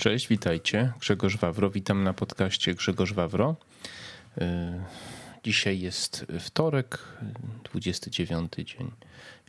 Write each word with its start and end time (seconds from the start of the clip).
Cześć, 0.00 0.28
witajcie. 0.28 0.92
Grzegorz 1.00 1.36
Wawro. 1.36 1.70
Witam 1.70 2.04
na 2.04 2.12
podcaście 2.12 2.74
Grzegorz 2.74 3.12
Wawro. 3.12 3.56
Y, 4.38 4.44
dzisiaj 5.44 5.80
jest 5.80 6.26
wtorek, 6.40 6.98
29 7.64 8.52
dzień 8.52 8.90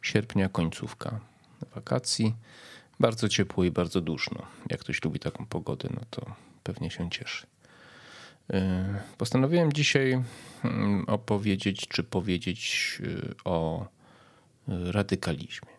sierpnia, 0.02 0.50
końcówka 0.50 1.20
wakacji. 1.76 2.34
Bardzo 3.00 3.30
ciepło 3.30 3.64
i 3.64 3.72
bardzo 3.72 4.02
duszno. 4.02 4.42
Jak 4.70 4.80
ktoś 4.80 5.04
lubi 5.04 5.20
taką 5.20 5.46
pogodę, 5.46 5.90
no 5.94 6.02
to 6.10 6.26
pewnie 6.64 6.92
się 6.92 7.10
cieszy. 7.10 7.48
Y, 8.54 8.58
postanowiłem 9.18 9.74
dzisiaj 9.74 10.24
mm, 10.64 11.06
opowiedzieć, 11.08 11.88
czy 11.88 12.04
powiedzieć 12.04 12.98
y, 13.02 13.36
o 13.46 13.88
radykalizmie. 14.68 15.72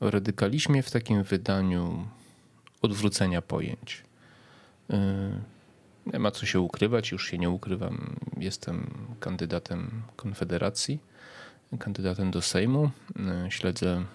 O 0.00 0.10
radykalizmie 0.10 0.82
w 0.82 0.90
takim 0.90 1.22
wydaniu 1.22 2.08
odwrócenia 2.82 3.42
pojęć. 3.42 4.04
Y, 4.90 4.94
nie 6.12 6.18
ma 6.18 6.30
co 6.30 6.46
się 6.46 6.60
ukrywać, 6.60 7.10
już 7.10 7.30
się 7.30 7.38
nie 7.38 7.50
ukrywam. 7.50 8.16
Jestem 8.36 8.90
kandydatem 9.20 10.02
Konfederacji, 10.16 10.98
kandydatem 11.78 12.30
do 12.30 12.42
Sejmu. 12.42 12.90
Y, 13.46 13.50
śledzę 13.50 13.90
mm, 13.90 14.06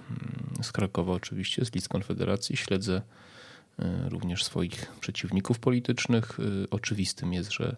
z 0.61 0.71
Krakowa 0.71 1.13
oczywiście, 1.13 1.65
z 1.65 1.73
list 1.73 1.89
Konfederacji, 1.89 2.57
śledzę 2.57 3.01
y, 3.79 4.09
również 4.09 4.43
swoich 4.43 4.91
przeciwników 4.99 5.59
politycznych. 5.59 6.37
Oczywistym 6.71 7.33
jest, 7.33 7.51
że 7.51 7.75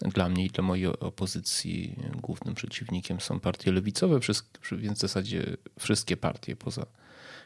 dla 0.00 0.28
mnie 0.28 0.44
i 0.44 0.50
dla 0.50 0.64
mojej 0.64 0.86
opozycji 0.86 1.96
głównym 2.22 2.54
przeciwnikiem 2.54 3.20
są 3.20 3.40
partie 3.40 3.72
lewicowe, 3.72 4.20
więc 4.72 4.98
w 4.98 5.00
zasadzie 5.00 5.56
wszystkie 5.78 6.16
partie 6.16 6.56
poza 6.56 6.86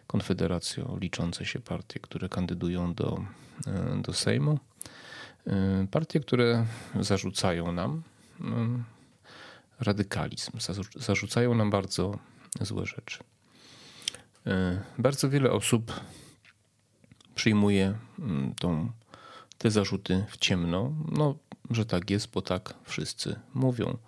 Konfederacją 0.08 0.98
liczące 1.00 1.44
się 1.44 1.60
partie, 1.60 2.00
które 2.00 2.28
kandydują 2.28 2.94
do, 2.94 3.24
e, 3.66 4.02
do 4.02 4.12
Sejmu. 4.12 4.58
E, 5.46 5.86
partie, 5.90 6.20
które 6.20 6.66
zarzucają 7.00 7.72
nam 7.72 8.02
e, 8.40 8.44
radykalizm, 9.80 10.52
zarzucają 10.96 11.54
nam 11.54 11.70
bardzo 11.70 12.18
złe 12.60 12.86
rzeczy. 12.86 13.18
Bardzo 14.98 15.30
wiele 15.30 15.52
osób 15.52 16.00
przyjmuje 17.34 17.94
mm, 18.18 18.54
tą, 18.54 18.90
te 19.58 19.70
zarzuty 19.70 20.24
w 20.28 20.36
ciemno, 20.36 20.92
no, 21.12 21.34
że 21.70 21.86
tak 21.86 22.10
jest, 22.10 22.30
bo 22.30 22.42
tak 22.42 22.74
wszyscy 22.84 23.40
mówią, 23.54 23.98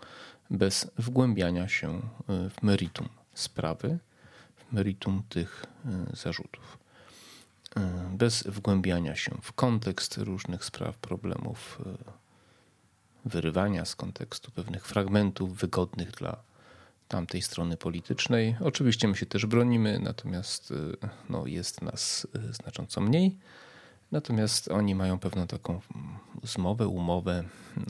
bez 0.50 0.90
wgłębiania 0.98 1.68
się 1.68 2.00
w 2.28 2.62
meritum 2.62 3.08
sprawy 3.34 3.98
meritum 4.72 5.22
tych 5.28 5.64
e, 5.86 6.16
zarzutów. 6.16 6.78
E, 7.76 8.10
bez 8.16 8.42
wgłębiania 8.42 9.16
się 9.16 9.38
w 9.42 9.52
kontekst 9.52 10.16
różnych 10.18 10.64
spraw, 10.64 10.98
problemów, 10.98 11.80
e, 11.86 12.12
wyrywania 13.24 13.84
z 13.84 13.96
kontekstu 13.96 14.50
pewnych 14.50 14.86
fragmentów 14.86 15.56
wygodnych 15.56 16.10
dla 16.10 16.36
tamtej 17.08 17.42
strony 17.42 17.76
politycznej. 17.76 18.56
Oczywiście 18.60 19.08
my 19.08 19.16
się 19.16 19.26
też 19.26 19.46
bronimy, 19.46 19.98
natomiast 19.98 20.72
no, 21.28 21.46
jest 21.46 21.82
nas 21.82 22.26
znacząco 22.50 23.00
mniej. 23.00 23.38
Natomiast 24.12 24.68
oni 24.68 24.94
mają 24.94 25.18
pewną 25.18 25.46
taką 25.46 25.80
zmowę, 26.42 26.88
umowę, 26.88 27.44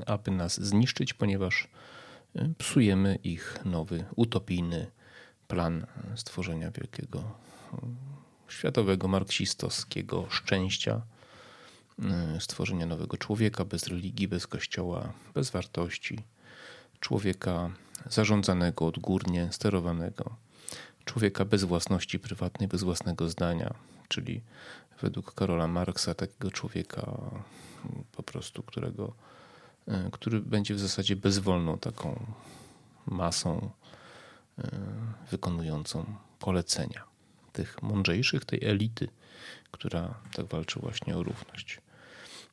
aby 0.07 0.31
nas 0.31 0.61
zniszczyć, 0.61 1.15
ponieważ 1.15 1.69
psujemy 2.59 3.19
ich 3.25 3.59
nowy, 3.65 4.05
utopijny 4.17 4.91
plan 5.51 5.87
stworzenia 6.17 6.71
wielkiego 6.71 7.23
światowego 8.49 9.09
marksistowskiego 9.09 10.27
szczęścia, 10.31 11.03
y, 12.37 12.41
stworzenia 12.41 12.87
nowego 12.87 13.17
człowieka 13.17 13.65
bez 13.65 13.87
religii, 13.87 14.29
bez 14.29 14.47
kościoła, 14.47 15.13
bez 15.35 15.51
wartości, 15.51 16.19
człowieka 17.01 17.71
zarządzanego 18.11 18.87
odgórnie, 18.87 19.49
sterowanego, 19.53 20.37
człowieka 21.05 21.45
bez 21.45 21.65
własności 21.65 22.19
prywatnej, 22.19 22.69
bez 22.69 22.83
własnego 22.83 23.29
zdania, 23.29 23.75
czyli 24.09 24.41
według 25.03 25.35
Karola 25.35 25.69
Marksa 25.69 26.15
takiego 26.15 26.51
człowieka 26.51 27.21
po 28.13 28.23
prostu, 28.23 28.63
którego, 28.63 29.13
y, 29.89 29.93
który 30.13 30.41
będzie 30.41 30.75
w 30.75 30.81
zasadzie 30.81 31.17
bezwolną 31.17 31.79
taką 31.79 32.27
masą 33.07 33.71
E, 33.80 33.80
wykonującą 35.31 36.05
polecenia 36.39 37.05
tych 37.53 37.83
mądrzejszych, 37.83 38.45
tej 38.45 38.65
elity, 38.65 39.09
która 39.71 40.15
tak 40.35 40.47
walczy 40.47 40.81
właśnie 40.81 41.17
o 41.17 41.23
równość. 41.23 41.81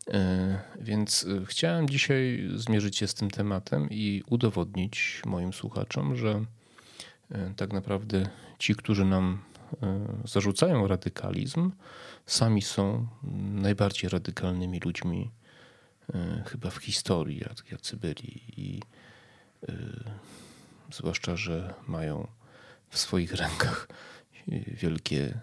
E, 0.08 0.60
więc 0.80 1.26
e, 1.26 1.46
chciałem 1.46 1.90
dzisiaj 1.90 2.50
zmierzyć 2.56 2.98
się 2.98 3.08
z 3.08 3.14
tym 3.14 3.32
tematem 3.32 3.90
i 3.90 4.24
udowodnić 4.30 5.22
moim 5.26 5.54
słuchaczom, 5.54 6.16
że 6.16 6.46
tak 7.56 7.74
naprawdę 7.74 8.30
ci, 8.60 8.76
którzy 8.76 9.06
nam 9.06 9.42
zarzucają 10.26 10.88
radykalizm, 10.88 11.72
sami 12.26 12.62
są 12.62 13.08
najbardziej 13.54 14.10
radykalnymi 14.10 14.80
ludźmi 14.80 15.32
chyba 16.46 16.70
w 16.70 16.78
historii, 16.78 17.42
jacy 17.72 17.98
byli. 17.98 18.42
I 18.58 18.82
zwłaszcza, 20.92 21.36
że 21.36 21.74
mają 21.88 22.28
w 22.90 22.98
swoich 22.98 23.34
rękach 23.34 23.88
wielkie 24.68 25.24
e, 25.24 25.40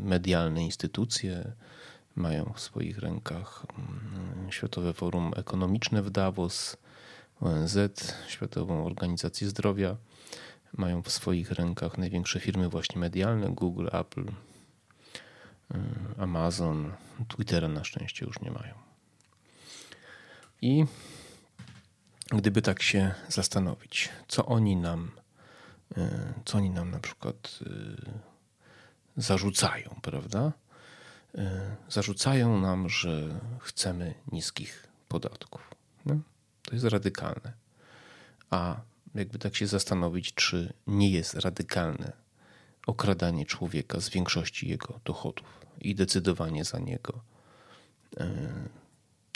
medialne 0.00 0.64
instytucje, 0.64 1.52
mają 2.14 2.52
w 2.56 2.60
swoich 2.60 2.98
rękach 2.98 3.66
mm, 3.78 4.52
Światowe 4.52 4.92
Forum 4.92 5.32
Ekonomiczne 5.36 6.02
w 6.02 6.10
Davos, 6.10 6.76
ONZ, 7.40 7.78
Światową 8.28 8.86
Organizację 8.86 9.48
Zdrowia, 9.48 9.96
mają 10.76 11.02
w 11.02 11.10
swoich 11.10 11.50
rękach 11.50 11.98
największe 11.98 12.40
firmy 12.40 12.68
właśnie 12.68 13.00
medialne, 13.00 13.50
Google, 13.50 13.88
Apple, 13.92 14.24
e, 14.24 15.78
Amazon, 16.18 16.92
Twittera 17.28 17.68
na 17.68 17.84
szczęście 17.84 18.26
już 18.26 18.40
nie 18.40 18.50
mają. 18.50 18.74
I 20.62 20.84
gdyby 22.30 22.62
tak 22.62 22.82
się 22.82 23.14
zastanowić, 23.28 24.08
co 24.28 24.46
oni 24.46 24.76
nam, 24.76 25.10
co 26.44 26.58
oni 26.58 26.70
nam 26.70 26.90
na 26.90 27.00
przykład 27.00 27.58
e, 27.66 27.70
zarzucają, 29.16 30.00
prawda? 30.02 30.52
E, 31.34 31.76
zarzucają 31.88 32.60
nam, 32.60 32.88
że 32.88 33.40
chcemy 33.60 34.14
niskich 34.32 34.88
podatków. 35.08 35.70
No, 36.06 36.16
to 36.62 36.74
jest 36.74 36.84
radykalne. 36.84 37.52
A 38.50 38.80
jakby 39.14 39.38
tak 39.38 39.56
się 39.56 39.66
zastanowić, 39.66 40.34
czy 40.34 40.72
nie 40.86 41.10
jest 41.10 41.34
radykalne 41.34 42.12
okradanie 42.86 43.46
człowieka 43.46 44.00
z 44.00 44.08
większości 44.08 44.68
jego 44.68 45.00
dochodów 45.04 45.60
i 45.80 45.94
decydowanie 45.94 46.64
za 46.64 46.78
niego 46.78 47.20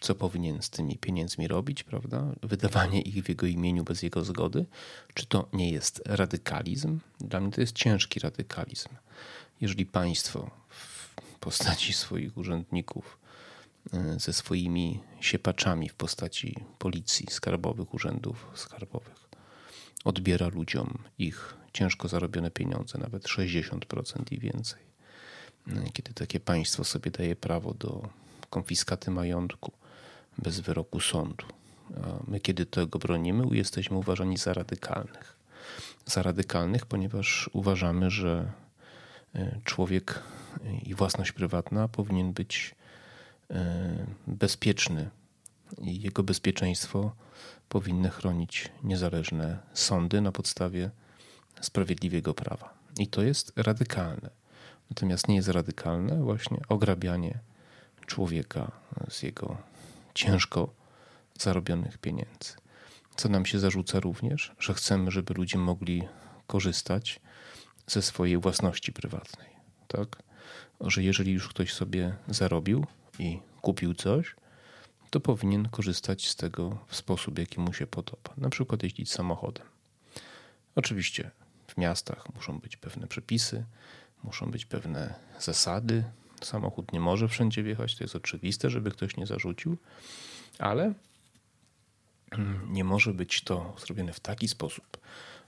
co 0.03 0.15
powinien 0.15 0.63
z 0.63 0.71
tymi 0.71 0.99
pieniędzmi 0.99 1.49
robić, 1.49 1.83
prawda? 1.83 2.35
Wydawanie 2.43 3.01
ich 3.01 3.25
w 3.25 3.29
jego 3.29 3.47
imieniu 3.47 3.85
bez 3.85 4.03
jego 4.03 4.25
zgody, 4.25 4.67
czy 5.15 5.27
to 5.27 5.49
nie 5.53 5.71
jest 5.71 6.03
radykalizm? 6.07 6.99
Dla 7.21 7.41
mnie 7.41 7.53
to 7.53 7.61
jest 7.61 7.73
ciężki 7.73 8.21
radykalizm. 8.21 8.89
Jeżeli 9.61 9.87
państwo 9.87 10.51
w 10.69 11.39
postaci 11.41 11.93
swoich 11.93 12.37
urzędników 12.37 13.19
e, 13.93 14.21
ze 14.21 14.33
swoimi 14.33 15.01
siepaczami 15.21 15.89
w 15.89 15.95
postaci 15.95 16.57
policji, 16.79 17.27
skarbowych, 17.31 17.95
urzędów 17.95 18.47
skarbowych 18.55 19.23
odbiera 20.05 20.49
ludziom 20.49 20.99
ich 21.19 21.55
ciężko 21.73 22.09
zarobione 22.09 22.51
pieniądze, 22.51 22.99
nawet 22.99 23.25
60% 23.25 24.33
i 24.33 24.39
więcej. 24.39 24.81
E, 25.69 25.91
kiedy 25.93 26.15
takie 26.15 26.41
państwo 26.41 26.84
sobie 26.84 27.11
daje 27.11 27.37
prawo 27.37 27.75
do 27.75 28.09
konfiskaty 28.51 29.11
majątku, 29.11 29.72
bez 30.39 30.61
wyroku 30.61 31.01
sądu. 31.01 31.47
A 31.97 32.31
my, 32.31 32.41
kiedy 32.41 32.67
tego 32.67 32.99
bronimy, 32.99 33.57
jesteśmy 33.57 33.97
uważani 33.97 34.37
za 34.37 34.55
radykalnych. 34.55 35.37
Za 36.07 36.23
radykalnych, 36.23 36.87
ponieważ 36.87 37.51
uważamy, 37.53 38.11
że 38.11 38.53
e, 39.34 39.61
człowiek 39.65 40.23
i 40.83 40.95
własność 40.95 41.33
prywatna 41.33 41.89
powinien 41.89 42.33
być 42.33 42.75
e, 43.51 44.07
bezpieczny 44.27 45.11
i 45.79 46.01
jego 46.01 46.23
bezpieczeństwo 46.23 47.13
powinny 47.69 48.11
chronić 48.11 48.69
niezależne 48.83 49.59
sądy 49.75 50.21
na 50.21 50.33
podstawie 50.33 50.91
sprawiedliwego 51.61 52.34
prawa. 52.34 52.75
I 52.99 53.07
to 53.07 53.23
jest 53.23 53.53
radykalne. 53.57 54.31
Natomiast 54.91 55.29
nie 55.29 55.37
jest 55.37 55.49
radykalne 55.49 56.23
właśnie 56.23 56.61
ograbianie 56.69 57.39
człowieka 58.07 58.73
z 59.09 59.23
jego 59.23 59.57
ciężko 60.14 60.74
zarobionych 61.38 61.98
pieniędzy. 61.98 62.53
Co 63.16 63.28
nam 63.28 63.47
się 63.47 63.59
zarzuca 63.59 64.00
również, 64.00 64.53
że 64.59 64.74
chcemy, 64.74 65.10
żeby 65.10 65.34
ludzie 65.34 65.59
mogli 65.59 66.03
korzystać 66.47 67.20
ze 67.86 68.03
swojej 68.03 68.38
własności 68.38 68.92
prywatnej. 68.92 69.48
Tak? 69.88 70.22
Że 70.80 71.03
jeżeli 71.03 71.32
już 71.32 71.48
ktoś 71.48 71.72
sobie 71.72 72.16
zarobił, 72.28 72.86
i 73.18 73.41
kupił 73.60 73.94
coś, 73.94 74.36
to 75.10 75.20
powinien 75.20 75.68
korzystać 75.68 76.28
z 76.28 76.36
tego 76.36 76.78
w 76.86 76.97
sposób, 76.97 77.38
jaki 77.38 77.60
mu 77.60 77.72
się 77.72 77.86
podoba. 77.86 78.34
Na 78.36 78.50
przykład 78.50 78.82
jeździć 78.82 79.12
samochodem. 79.12 79.66
Oczywiście 80.74 81.30
w 81.66 81.76
miastach 81.76 82.34
muszą 82.34 82.59
być 82.59 82.76
pewne 82.76 83.06
przepisy, 83.06 83.64
muszą 84.22 84.50
być 84.50 84.66
pewne 84.66 85.14
zasady. 85.41 86.04
Samochód 86.44 86.92
nie 86.92 87.00
może 87.00 87.28
wszędzie 87.28 87.62
wjechać, 87.62 87.97
to 87.97 88.04
jest 88.04 88.16
oczywiste, 88.16 88.71
żeby 88.71 88.91
ktoś 88.91 89.16
nie 89.16 89.27
zarzucił, 89.27 89.77
ale 90.59 90.94
nie 92.68 92.84
może 92.84 93.15
być 93.15 93.42
to 93.42 93.77
zrobione 93.78 94.12
w 94.12 94.21
taki 94.21 94.48
sposób, 94.48 94.98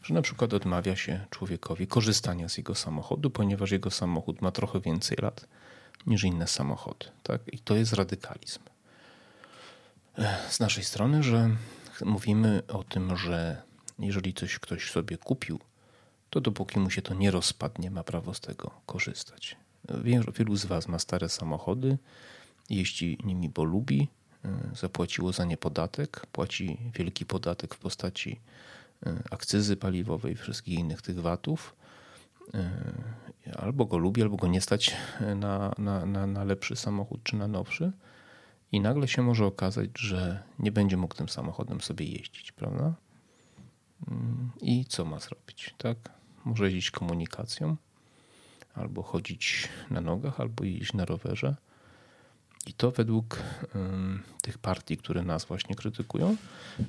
że 0.02 0.14
na 0.14 0.23
przykład 0.23 0.55
odmawia 0.55 0.96
się 0.96 1.26
człowiekowi 1.31 1.87
korzystania 1.87 2.49
z 2.49 2.58
jego 2.58 2.75
samochodu, 2.75 3.31
ponieważ 3.31 3.70
jego 3.70 3.91
samochód 3.91 4.43
ma 4.43 4.50
trochę 4.50 4.81
więcej 4.81 5.19
lat 5.23 5.49
niż 6.06 6.25
inne 6.25 6.46
samochody. 6.46 7.06
Tak? 7.23 7.40
I 7.52 7.58
to 7.58 7.76
jest 7.76 7.93
radykalizm. 7.93 8.61
Z 10.49 10.61
naszej 10.61 10.85
strony, 10.85 11.23
że 11.23 11.50
mówimy 12.05 12.62
o 12.69 12.85
tym, 12.85 13.17
że 13.17 13.62
jeżeli 13.99 14.35
coś 14.35 14.58
ktoś 14.58 14.90
sobie 14.90 15.19
kupił, 15.19 15.61
to 16.31 16.40
dopóki 16.40 16.81
mu 16.81 16.90
się 16.90 17.02
to 17.02 17.14
nie 17.14 17.31
rozpadnie, 17.31 17.90
ma 17.90 18.05
prawo 18.05 18.35
z 18.35 18.40
tego 18.40 18.70
korzystać. 18.87 19.56
Wielu 20.35 20.57
z 20.57 20.67
Was 20.67 20.89
ma 20.89 20.99
stare 20.99 21.29
samochody, 21.29 21.99
jeździ 22.71 23.19
nimi, 23.25 23.49
bo 23.49 23.65
lubi, 23.65 24.09
y, 24.45 24.77
zapłaciło 24.77 25.33
za 25.33 25.45
nie 25.45 25.57
podatek, 25.57 26.27
płaci 26.27 26.79
wielki 26.95 27.27
podatek 27.27 27.75
w 27.75 27.79
postaci 27.79 28.41
y, 29.07 29.11
akcyzy 29.31 29.77
paliwowej, 29.77 30.37
wszystkich 30.37 30.79
innych 30.79 31.03
tych 31.03 31.21
watów. 31.21 31.77
Y, 32.55 33.57
albo 33.57 33.85
go 33.85 33.99
lubi, 33.99 34.23
albo 34.23 34.37
go 34.37 34.47
nie 34.47 34.61
stać 34.61 34.97
na, 35.37 35.73
na, 35.79 36.07
na, 36.07 36.27
na 36.27 36.45
lepszy 36.45 36.77
samochód 36.77 37.21
czy 37.23 37.37
na 37.37 37.49
nowszy. 37.49 37.93
I 38.73 38.81
nagle 38.81 39.09
się 39.09 39.23
może 39.23 39.47
okazać, 39.47 39.91
że 39.99 40.43
nie 40.59 40.73
będzie 40.73 40.97
mógł 40.97 41.15
tym 41.15 41.29
samochodem 41.29 41.81
sobie 41.81 42.07
jeździć, 42.07 42.53
prawda? 42.53 42.95
I 44.61 44.85
co 44.85 45.05
ma 45.05 45.21
zrobić, 45.21 45.75
tak? 45.79 45.97
Może 46.45 46.65
jeździć 46.65 46.91
komunikacją, 46.91 47.77
albo 48.75 49.03
chodzić 49.03 49.69
na 49.91 50.00
nogach, 50.00 50.41
albo 50.41 50.65
jeździć 50.65 50.93
na 50.93 51.05
rowerze. 51.05 51.56
I 52.67 52.73
to 52.73 52.91
według 52.91 53.43
tych 54.43 54.59
partii, 54.59 54.97
które 54.97 55.23
nas 55.23 55.44
właśnie 55.44 55.75
krytykują, 55.75 56.37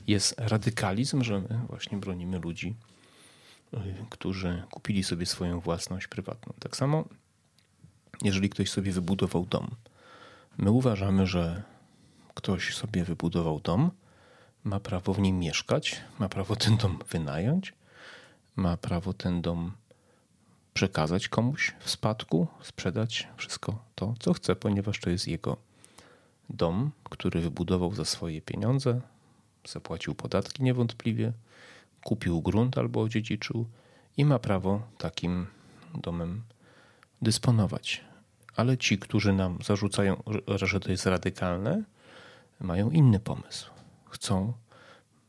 jest 0.08 0.36
radykalizm, 0.38 1.24
że 1.24 1.40
my 1.40 1.60
właśnie 1.70 1.98
bronimy 1.98 2.40
ludzi, 2.40 2.76
y, 3.74 3.78
którzy 4.10 4.64
kupili 4.72 5.04
sobie 5.04 5.26
swoją 5.26 5.60
własność 5.60 6.08
prywatną. 6.08 6.54
Tak 6.60 6.76
samo, 6.76 7.06
jeżeli 8.22 8.50
ktoś 8.50 8.70
sobie 8.70 8.92
wybudował 8.92 9.46
dom, 9.46 9.76
my 10.58 10.72
uważamy, 10.72 11.28
że 11.28 11.64
ktoś 12.34 12.76
sobie 12.76 13.04
wybudował 13.04 13.60
dom, 13.60 13.92
ma 14.64 14.80
prawo 14.80 15.14
w 15.14 15.20
nim 15.20 15.40
mieszkać, 15.40 16.02
ma 16.20 16.30
prawo 16.30 16.56
ten 16.56 16.78
dom 16.78 17.00
wynająć, 17.10 17.74
ma 18.56 18.78
prawo 18.78 19.14
ten 19.14 19.42
dom 19.42 19.72
przekazać 20.76 21.28
komuś 21.28 21.74
w 21.80 21.90
spadku, 21.90 22.48
sprzedać 22.62 23.28
wszystko 23.38 23.84
to, 23.96 24.14
co 24.20 24.34
chce, 24.34 24.56
ponieważ 24.56 25.00
to 25.00 25.10
jest 25.10 25.28
jego 25.28 25.58
dom, 26.50 26.92
który 27.04 27.42
wybudował 27.42 27.94
za 27.94 28.06
swoje 28.06 28.42
pieniądze, 28.42 29.02
zapłacił 29.68 30.16
podatki 30.16 30.64
niewątpliwie, 30.64 31.34
kupił 32.04 32.42
grunt 32.42 32.78
albo 32.78 33.02
odziedziczył 33.02 33.66
i 34.18 34.26
ma 34.26 34.40
prawo 34.40 34.82
takim 34.98 35.48
domem 35.94 36.44
dysponować. 37.22 38.04
Ale 38.56 38.78
ci, 38.78 38.98
którzy 38.98 39.34
nam 39.34 39.60
zarzucają, 39.66 40.24
że 40.48 40.80
to 40.80 40.92
jest 40.92 41.06
radykalne, 41.06 41.84
mają 42.60 42.92
inny 42.92 43.20
pomysł. 43.20 43.70
Chcą 44.10 44.54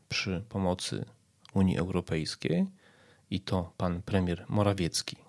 przy 0.09 0.45
pomocy 0.49 1.05
Unii 1.55 1.79
Europejskiej 1.79 2.67
i 3.31 3.41
to 3.41 3.73
pan 3.77 4.03
premier 4.03 4.45
Morawiecki 4.49 5.26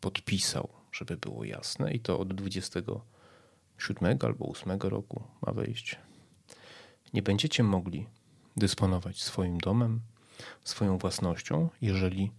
podpisał, 0.00 0.68
żeby 0.92 1.16
było 1.16 1.44
jasne, 1.44 1.92
i 1.92 2.00
to 2.00 2.18
od 2.18 2.34
27 2.34 4.18
albo 4.22 4.48
8 4.48 4.78
roku 4.80 5.22
ma 5.46 5.52
wejść. 5.52 5.96
Nie 7.14 7.22
będziecie 7.22 7.62
mogli 7.62 8.06
dysponować 8.56 9.22
swoim 9.22 9.58
domem, 9.58 10.00
swoją 10.64 10.98
własnością, 10.98 11.68
jeżeli 11.82 12.30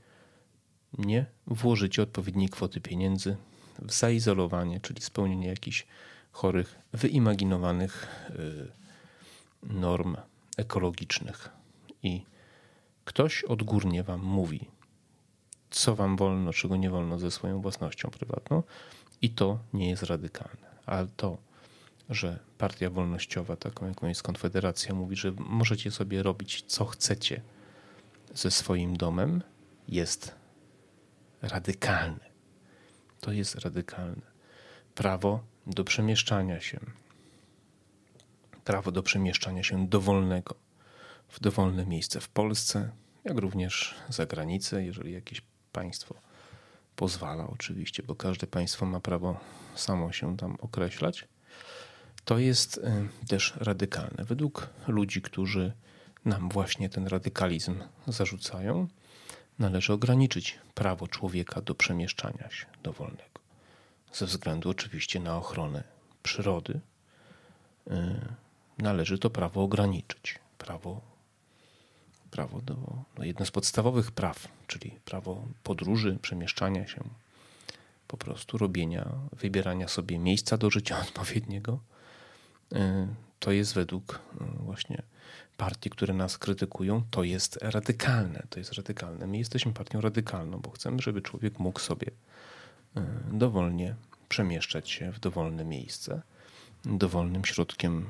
nie 0.98 1.26
włożycie 1.48 2.02
odpowiedniej 2.02 2.50
kwoty 2.50 2.82
pieniędzy 2.82 3.38
w 3.80 3.94
zaizolowanie, 3.94 4.80
czyli 4.80 5.02
spełnienie 5.02 5.48
jakichś 5.48 5.88
chorych, 6.32 6.80
wyimaginowanych 6.94 8.08
y, 8.30 8.72
norm 9.64 10.18
ekologicznych. 10.58 11.50
I 12.04 12.26
ktoś 13.06 13.44
odgórnie 13.44 14.04
wam 14.04 14.22
mówi, 14.22 14.68
co 15.72 15.96
wam 15.96 16.18
wolno, 16.18 16.54
czego 16.54 16.78
nie 16.78 16.90
wolno 16.90 17.20
ze 17.20 17.32
swoją 17.32 17.62
własnością 17.62 18.10
prywatną, 18.10 18.64
i 19.22 19.30
to 19.30 19.60
nie 19.74 19.90
jest 19.90 20.04
radykalne. 20.04 20.72
Ale 20.86 21.08
to, 21.18 21.38
że 22.10 22.40
partia 22.58 22.90
wolnościowa, 22.90 23.56
taką 23.56 23.88
jaką 23.88 24.08
jest 24.08 24.24
Konfederacja, 24.24 24.96
mówi, 24.96 25.16
że 25.16 25.32
możecie 25.38 25.92
sobie 25.92 26.24
robić 26.24 26.64
co 26.68 26.86
chcecie 26.86 27.42
ze 28.34 28.52
swoim 28.52 28.98
domem, 28.98 29.42
jest 29.88 30.36
radykalne. 31.42 32.32
To 33.20 33.32
jest 33.32 33.56
radykalne. 33.56 34.32
Prawo 34.96 35.44
do 35.68 35.84
przemieszczania 35.84 36.60
się. 36.60 36.80
Prawo 38.64 38.92
do 38.92 39.04
przemieszczania 39.04 39.64
się 39.64 39.88
dowolnego 39.88 40.56
w 41.28 41.40
dowolne 41.40 41.86
miejsce 41.86 42.20
w 42.20 42.30
Polsce, 42.30 42.92
jak 43.24 43.38
również 43.38 43.96
za 44.10 44.26
granicę, 44.26 44.84
jeżeli 44.84 45.14
jakieś 45.14 45.42
państwo 45.72 46.16
pozwala, 46.96 47.48
oczywiście, 47.48 48.04
bo 48.04 48.16
każde 48.16 48.48
państwo 48.48 48.86
ma 48.86 49.00
prawo 49.00 49.40
samo 49.76 50.12
się 50.12 50.38
tam 50.38 50.58
określać. 50.60 51.28
To 52.26 52.38
jest 52.40 52.78
y, 52.78 53.28
też 53.28 53.54
radykalne. 53.58 54.26
Według 54.26 54.70
ludzi, 54.88 55.22
którzy 55.22 55.74
nam 56.26 56.50
właśnie 56.50 56.90
ten 56.90 57.08
radykalizm 57.08 57.84
zarzucają, 58.08 58.88
należy 59.60 59.94
ograniczyć 59.94 60.60
prawo 60.74 61.08
człowieka 61.08 61.62
do 61.62 61.76
przemieszczania 61.76 62.50
się 62.50 62.66
dowolnego. 62.84 63.42
Ze 64.14 64.26
względu 64.26 64.70
oczywiście 64.70 65.20
na 65.20 65.38
ochronę 65.38 65.84
przyrody, 66.24 66.80
y, 67.88 67.92
należy 68.78 69.20
to 69.20 69.30
prawo 69.30 69.64
ograniczyć. 69.64 70.40
Prawo 70.58 71.11
prawo 72.32 72.62
do, 72.62 72.76
no 73.18 73.26
jedno 73.26 73.46
z 73.46 73.52
podstawowych 73.52 74.12
praw, 74.12 74.48
czyli 74.68 74.92
prawo 75.06 75.48
podróży, 75.64 76.18
przemieszczania 76.22 76.88
się, 76.88 77.04
po 78.08 78.18
prostu 78.18 78.58
robienia, 78.58 79.10
wybierania 79.32 79.88
sobie 79.88 80.20
miejsca 80.20 80.58
do 80.58 80.70
życia 80.70 81.00
odpowiedniego, 81.08 81.80
y, 82.74 82.78
to 83.40 83.52
jest 83.52 83.74
według 83.74 84.16
y, 84.16 84.44
właśnie 84.64 85.02
partii, 85.58 85.90
które 85.90 86.14
nas 86.14 86.38
krytykują, 86.38 87.04
to 87.12 87.24
jest 87.24 87.58
radykalne. 87.62 88.44
To 88.50 88.60
jest 88.60 88.74
radykalne. 88.74 89.28
My 89.28 89.38
jesteśmy 89.38 89.74
partią 89.74 90.02
radykalną, 90.02 90.60
bo 90.60 90.72
chcemy, 90.72 91.02
żeby 91.02 91.22
człowiek 91.22 91.60
mógł 91.60 91.80
sobie 91.80 92.08
y, 92.08 93.02
dowolnie 93.32 93.96
przemieszczać 94.30 94.90
się 94.90 95.12
w 95.12 95.20
dowolne 95.20 95.66
miejsce, 95.66 96.22
dowolnym 96.86 97.46
środkiem 97.46 98.10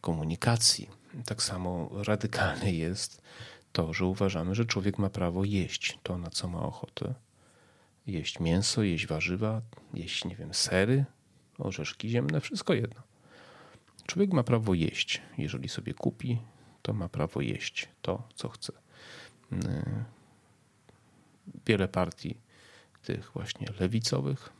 komunikacji 0.00 0.99
tak 1.26 1.42
samo 1.42 1.90
radykalne 1.92 2.72
jest 2.72 3.22
to, 3.72 3.92
że 3.92 4.04
uważamy, 4.06 4.54
że 4.54 4.64
człowiek 4.64 4.98
ma 4.98 5.10
prawo 5.10 5.44
jeść 5.44 5.98
to, 6.02 6.18
na 6.18 6.30
co 6.30 6.48
ma 6.48 6.62
ochotę. 6.62 7.14
Jeść 8.06 8.40
mięso, 8.40 8.82
jeść 8.82 9.06
warzywa, 9.06 9.62
jeść, 9.94 10.24
nie 10.24 10.36
wiem, 10.36 10.54
sery, 10.54 11.04
orzeszki 11.58 12.08
ziemne, 12.08 12.40
wszystko 12.40 12.74
jedno. 12.74 13.02
Człowiek 14.06 14.32
ma 14.32 14.42
prawo 14.42 14.74
jeść. 14.74 15.22
Jeżeli 15.38 15.68
sobie 15.68 15.94
kupi, 15.94 16.38
to 16.82 16.92
ma 16.92 17.08
prawo 17.08 17.40
jeść 17.40 17.88
to, 18.02 18.28
co 18.34 18.48
chce. 18.48 18.72
Mm. 19.52 20.04
Wiele 21.66 21.88
partii 21.88 22.36
tych 23.02 23.30
właśnie 23.32 23.66
lewicowych 23.80 24.52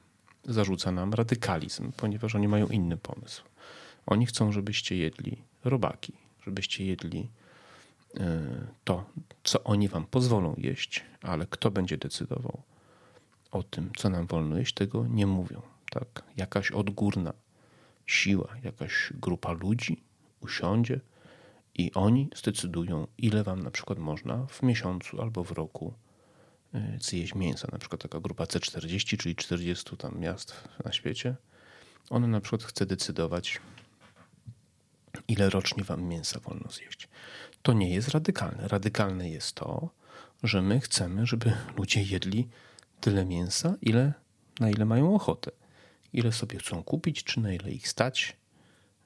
zarzuca 0.45 0.92
nam 0.92 1.14
radykalizm, 1.14 1.92
ponieważ 1.92 2.35
oni 2.35 2.49
mają 2.49 2.66
inny 2.66 2.97
pomysł. 2.97 3.42
Oni 4.07 4.26
chcą, 4.26 4.52
żebyście 4.52 4.97
jedli 4.97 5.42
robaki, 5.64 6.12
żebyście 6.50 6.87
jedli 6.87 7.30
e, 8.21 8.40
to, 8.85 9.04
co 9.45 9.64
oni 9.64 9.88
wam 9.88 10.07
pozwolą 10.07 10.54
jeść, 10.59 11.04
ale 11.23 11.47
kto 11.47 11.71
będzie 11.71 11.99
decydował 11.99 12.62
o 13.50 13.62
tym, 13.62 13.90
co 13.97 14.11
nam 14.11 14.26
wolno 14.26 14.59
jeść, 14.59 14.75
tego 14.75 15.07
nie 15.07 15.26
mówią. 15.26 15.62
Tak? 15.90 16.23
Jakaś 16.37 16.71
odgórna 16.71 17.33
siła, 18.07 18.49
jakaś 18.62 19.12
grupa 19.14 19.52
ludzi 19.52 20.02
usiądzie 20.40 21.00
i 21.75 21.92
oni 21.95 22.28
zdecydują, 22.37 23.07
ile 23.19 23.45
wam 23.45 23.62
na 23.62 23.71
przykład 23.71 23.99
można 23.99 24.47
w 24.47 24.62
miesiącu 24.62 25.23
albo 25.23 25.45
w 25.45 25.50
roku 25.50 25.95
e, 26.75 26.99
zjeść 27.00 27.35
mięsa. 27.35 27.69
Na 27.73 27.78
przykład 27.78 28.02
taka 28.02 28.21
grupa 28.21 28.45
C40, 28.45 29.16
czyli 29.16 29.37
40 29.37 29.97
tam 29.97 30.19
miast 30.19 30.69
na 30.85 30.92
świecie, 30.92 31.37
Ona 32.11 32.26
na 32.26 32.40
przykład 32.40 32.62
chce 32.62 32.87
decydować, 32.87 33.61
ile 35.29 35.50
rocznie 35.50 35.85
wam 35.85 36.02
mięsa 36.02 36.40
wolno 36.40 36.71
zjeść. 36.71 37.09
To 37.62 37.73
nie 37.73 37.95
jest 37.95 38.09
radykalne. 38.09 38.69
Radykalne 38.69 39.31
jest 39.31 39.52
to, 39.52 39.90
że 40.43 40.62
my 40.62 40.81
chcemy, 40.81 41.26
żeby 41.26 41.52
ludzie 41.76 42.02
jedli 42.02 42.49
tyle 43.00 43.25
mięsa, 43.25 43.75
ile, 43.83 44.12
na 44.61 44.71
ile 44.71 44.85
mają 44.85 45.14
ochotę. 45.14 45.50
Ile 46.12 46.33
sobie 46.33 46.59
chcą 46.59 46.83
kupić, 46.83 47.25
czy 47.25 47.40
na 47.40 47.52
ile 47.52 47.71
ich 47.71 47.88
stać 47.88 48.37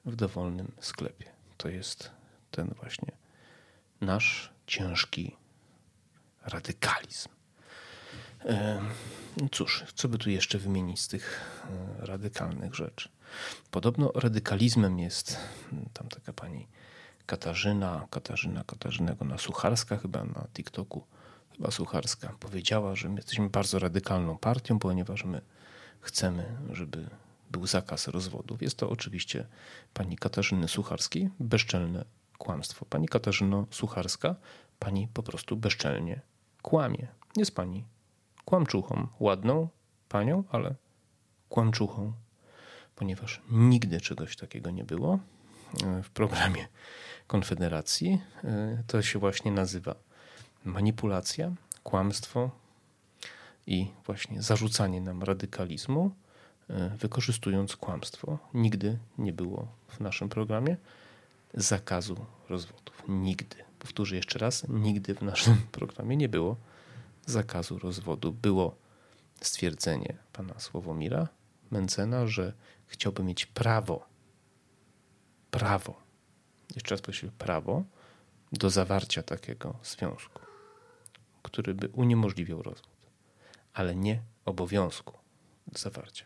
w 0.05 0.15
dowolnym 0.15 0.71
sklepie. 0.79 1.25
To 1.57 1.69
jest 1.69 2.11
ten 2.51 2.73
właśnie 2.79 3.11
nasz 4.01 4.53
ciężki 4.67 5.35
radykalizm. 6.41 7.34
Cóż, 9.51 9.83
co 9.95 10.07
by 10.07 10.17
tu 10.17 10.29
jeszcze 10.29 10.57
wymienić 10.57 11.01
z 11.01 11.07
tych 11.07 11.41
e, 12.01 12.05
radykalnych 12.05 12.75
rzeczy? 12.75 13.09
Podobno 13.71 14.11
radykalizmem 14.15 14.99
jest 14.99 15.37
tam 15.93 16.07
taka 16.07 16.33
pani 16.33 16.67
Katarzyna, 17.25 18.07
Katarzyna, 18.09 18.63
Katarzynego 18.63 19.25
na 19.25 19.37
Sucharska 19.37 19.97
chyba 19.97 20.23
na 20.23 20.47
TikToku, 20.53 21.03
chyba 21.51 21.71
Sucharska, 21.71 22.35
powiedziała, 22.39 22.95
że 22.95 23.09
my 23.09 23.15
jesteśmy 23.15 23.49
bardzo 23.49 23.79
radykalną 23.79 24.37
partią, 24.37 24.79
ponieważ 24.79 25.23
my 25.23 25.41
chcemy, 26.01 26.57
żeby 26.71 27.09
był 27.51 27.67
zakaz 27.67 28.07
rozwodów. 28.07 28.61
Jest 28.61 28.77
to 28.77 28.89
oczywiście 28.89 29.47
pani 29.93 30.17
Katarzyny 30.17 30.67
Sucharskiej 30.67 31.29
bezczelne 31.39 32.05
kłamstwo. 32.37 32.85
Pani 32.85 33.07
Katarzyno 33.07 33.67
Sucharska, 33.71 34.35
pani 34.79 35.07
po 35.13 35.23
prostu 35.23 35.57
bezczelnie 35.57 36.21
kłamie. 36.61 37.07
Jest 37.37 37.55
pani 37.55 37.85
kłamczuchą, 38.45 39.07
ładną 39.19 39.67
panią, 40.09 40.43
ale 40.51 40.75
kłamczuchą, 41.49 42.13
ponieważ 42.95 43.41
nigdy 43.51 44.01
czegoś 44.01 44.35
takiego 44.35 44.71
nie 44.71 44.83
było 44.83 45.19
e, 45.83 46.03
w 46.03 46.09
programie 46.09 46.67
Konfederacji. 47.27 48.21
E, 48.43 48.83
to 48.87 49.01
się 49.01 49.19
właśnie 49.19 49.51
nazywa 49.51 49.95
manipulacja, 50.65 51.51
kłamstwo 51.83 52.51
i 53.67 53.91
właśnie 54.05 54.41
zarzucanie 54.41 55.01
nam 55.01 55.23
radykalizmu, 55.23 56.11
e, 56.69 56.89
wykorzystując 56.89 57.75
kłamstwo. 57.75 58.39
Nigdy 58.53 58.97
nie 59.17 59.33
było 59.33 59.67
w 59.87 59.99
naszym 59.99 60.29
programie 60.29 60.77
zakazu 61.53 62.25
rozwodów. 62.49 63.03
Nigdy. 63.07 63.55
Powtórzę 63.79 64.15
jeszcze 64.15 64.39
raz, 64.39 64.65
nigdy 64.69 65.15
w 65.15 65.21
naszym 65.21 65.57
programie 65.71 66.17
nie 66.17 66.29
było 66.29 66.55
zakazu 67.25 67.79
rozwodu. 67.79 68.31
Było 68.31 68.75
stwierdzenie 69.41 70.17
pana 70.33 70.59
Sławomira 70.59 71.27
Mencena, 71.71 72.27
że 72.27 72.53
chciałby 72.87 73.23
mieć 73.23 73.45
prawo, 73.45 74.05
prawo, 75.51 76.01
jeszcze 76.75 76.95
raz 76.95 77.01
powiem, 77.01 77.31
prawo 77.37 77.83
do 78.51 78.69
zawarcia 78.69 79.23
takiego 79.23 79.79
związku, 79.83 80.41
który 81.43 81.73
by 81.73 81.87
uniemożliwiał 81.87 82.61
rozwód, 82.63 82.95
ale 83.73 83.95
nie 83.95 84.21
obowiązku 84.45 85.17
zawarcia. 85.73 86.25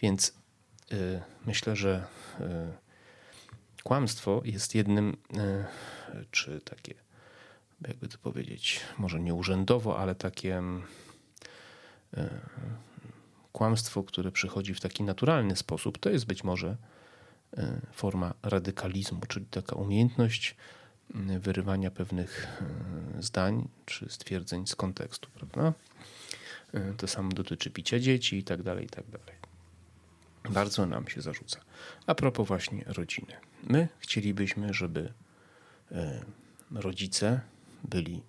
Więc 0.00 0.34
y, 0.92 1.20
myślę, 1.46 1.76
że 1.76 2.06
y, 2.40 2.44
kłamstwo 3.82 4.42
jest 4.44 4.74
jednym, 4.74 5.16
e, 5.36 5.66
czy 6.30 6.60
takie, 6.60 6.94
jakby 7.88 8.08
to 8.08 8.18
powiedzieć, 8.18 8.80
może 8.98 9.20
nie 9.20 9.34
urzędowo, 9.34 9.98
ale 9.98 10.14
takie 10.14 10.62
e, 12.16 12.40
kłamstwo, 13.52 14.02
które 14.02 14.32
przychodzi 14.32 14.74
w 14.74 14.80
taki 14.80 15.02
naturalny 15.02 15.56
sposób, 15.56 15.98
to 15.98 16.10
jest 16.10 16.26
być 16.26 16.44
może 16.44 16.76
e, 17.56 17.80
forma 17.92 18.34
radykalizmu, 18.42 19.20
czyli 19.28 19.46
taka 19.46 19.76
umiejętność 19.76 20.56
wyrywania 21.40 21.90
pewnych 21.90 22.62
zdań 23.20 23.68
czy 23.86 24.10
stwierdzeń 24.10 24.66
z 24.66 24.76
kontekstu, 24.76 25.28
prawda? 25.34 25.72
To 26.96 27.06
samo 27.06 27.32
dotyczy 27.32 27.70
picia 27.70 27.98
dzieci 27.98 28.36
i 28.36 28.44
tak 28.44 28.62
dalej, 28.62 28.84
i 28.84 28.88
tak 28.88 29.10
dalej. 29.10 29.38
Bardzo 30.50 30.86
nam 30.86 31.08
się 31.08 31.20
zarzuca. 31.20 31.60
A 32.06 32.14
propos 32.14 32.48
właśnie 32.48 32.84
rodziny. 32.86 33.32
My 33.62 33.88
chcielibyśmy, 33.98 34.74
żeby 34.74 35.12
e, 35.92 36.24
rodzice 36.70 37.40
byli, 37.84 38.22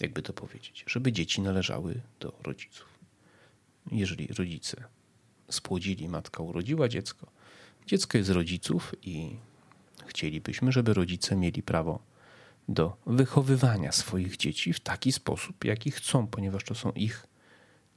jakby 0.00 0.22
to 0.22 0.32
powiedzieć, 0.32 0.84
żeby 0.86 1.12
dzieci 1.12 1.40
należały 1.40 2.00
do 2.20 2.32
rodziców. 2.42 2.98
Jeżeli 3.90 4.26
rodzice 4.26 4.84
spłodzili, 5.50 6.08
matka 6.08 6.42
urodziła 6.42 6.88
dziecko, 6.88 7.26
dziecko 7.86 8.18
jest 8.18 8.30
rodziców 8.30 8.94
i 9.02 9.36
chcielibyśmy, 10.06 10.72
żeby 10.72 10.94
rodzice 10.94 11.36
mieli 11.36 11.62
prawo 11.62 12.02
do 12.68 12.96
wychowywania 13.06 13.92
swoich 13.92 14.36
dzieci 14.36 14.72
w 14.72 14.80
taki 14.80 15.12
sposób, 15.12 15.64
jaki 15.64 15.90
chcą, 15.90 16.26
ponieważ 16.26 16.64
to 16.64 16.74
są 16.74 16.92
ich 16.92 17.26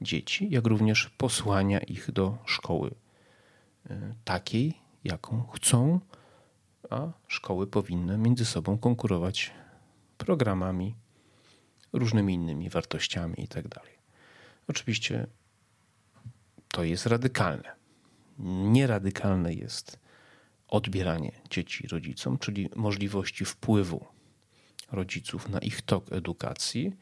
dzieci, 0.00 0.48
jak 0.50 0.66
również 0.66 1.10
posłania 1.18 1.78
ich 1.78 2.12
do 2.12 2.38
szkoły 2.44 2.94
e, 3.90 4.14
takiej, 4.24 4.74
jaką 5.04 5.46
chcą, 5.46 6.00
a 6.90 7.12
szkoły 7.28 7.66
powinny 7.66 8.18
między 8.18 8.44
sobą 8.44 8.78
konkurować 8.78 9.52
programami, 10.18 10.94
różnymi 11.92 12.34
innymi 12.34 12.70
wartościami 12.70 13.34
itd. 13.38 13.68
Tak 13.68 13.84
Oczywiście 14.68 15.26
to 16.68 16.84
jest 16.84 17.06
radykalne. 17.06 17.76
Nieradykalne 18.38 19.54
jest 19.54 19.98
odbieranie 20.68 21.32
dzieci 21.50 21.88
rodzicom, 21.88 22.38
czyli 22.38 22.68
możliwości 22.76 23.44
wpływu 23.44 24.06
rodziców 24.92 25.48
na 25.48 25.58
ich 25.58 25.82
tok 25.82 26.12
edukacji, 26.12 26.92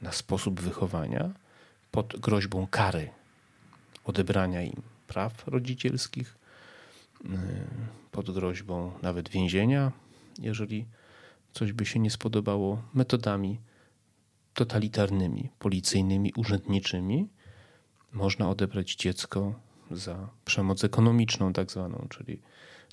na 0.00 0.12
sposób 0.12 0.60
wychowania 0.60 1.34
pod 1.90 2.20
groźbą 2.20 2.66
kary 2.66 3.10
odebrania 4.04 4.62
im 4.62 4.82
praw 5.06 5.48
rodzicielskich, 5.48 6.36
y, 7.24 7.28
pod 8.10 8.30
groźbą 8.30 8.92
nawet 9.02 9.28
więzienia, 9.28 9.92
jeżeli 10.38 10.86
coś 11.52 11.72
by 11.72 11.86
się 11.86 12.00
nie 12.00 12.10
spodobało, 12.10 12.82
metodami 12.94 13.60
totalitarnymi, 14.54 15.50
policyjnymi, 15.58 16.32
urzędniczymi, 16.36 17.28
można 18.12 18.50
odebrać 18.50 18.94
dziecko 18.94 19.54
za 19.90 20.28
przemoc 20.44 20.84
ekonomiczną, 20.84 21.52
tak 21.52 21.70
zwaną, 21.70 22.06
czyli 22.10 22.40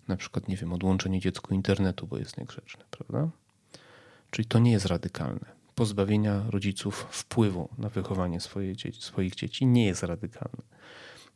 na 0.07 0.17
przykład, 0.17 0.47
nie 0.47 0.57
wiem, 0.57 0.73
odłączenie 0.73 1.19
dziecku 1.19 1.53
internetu, 1.53 2.07
bo 2.07 2.17
jest 2.17 2.37
niegrzeczne, 2.37 2.83
prawda? 2.91 3.29
Czyli 4.31 4.47
to 4.47 4.59
nie 4.59 4.71
jest 4.71 4.85
radykalne 4.85 5.59
pozbawienia 5.79 6.43
rodziców 6.49 7.07
wpływu 7.11 7.69
na 7.77 7.89
wychowanie 7.89 8.39
swoje 8.39 8.75
dzieci, 8.75 9.01
swoich 9.01 9.35
dzieci 9.35 9.65
nie 9.65 9.85
jest 9.85 10.03
radykalne. 10.03 10.63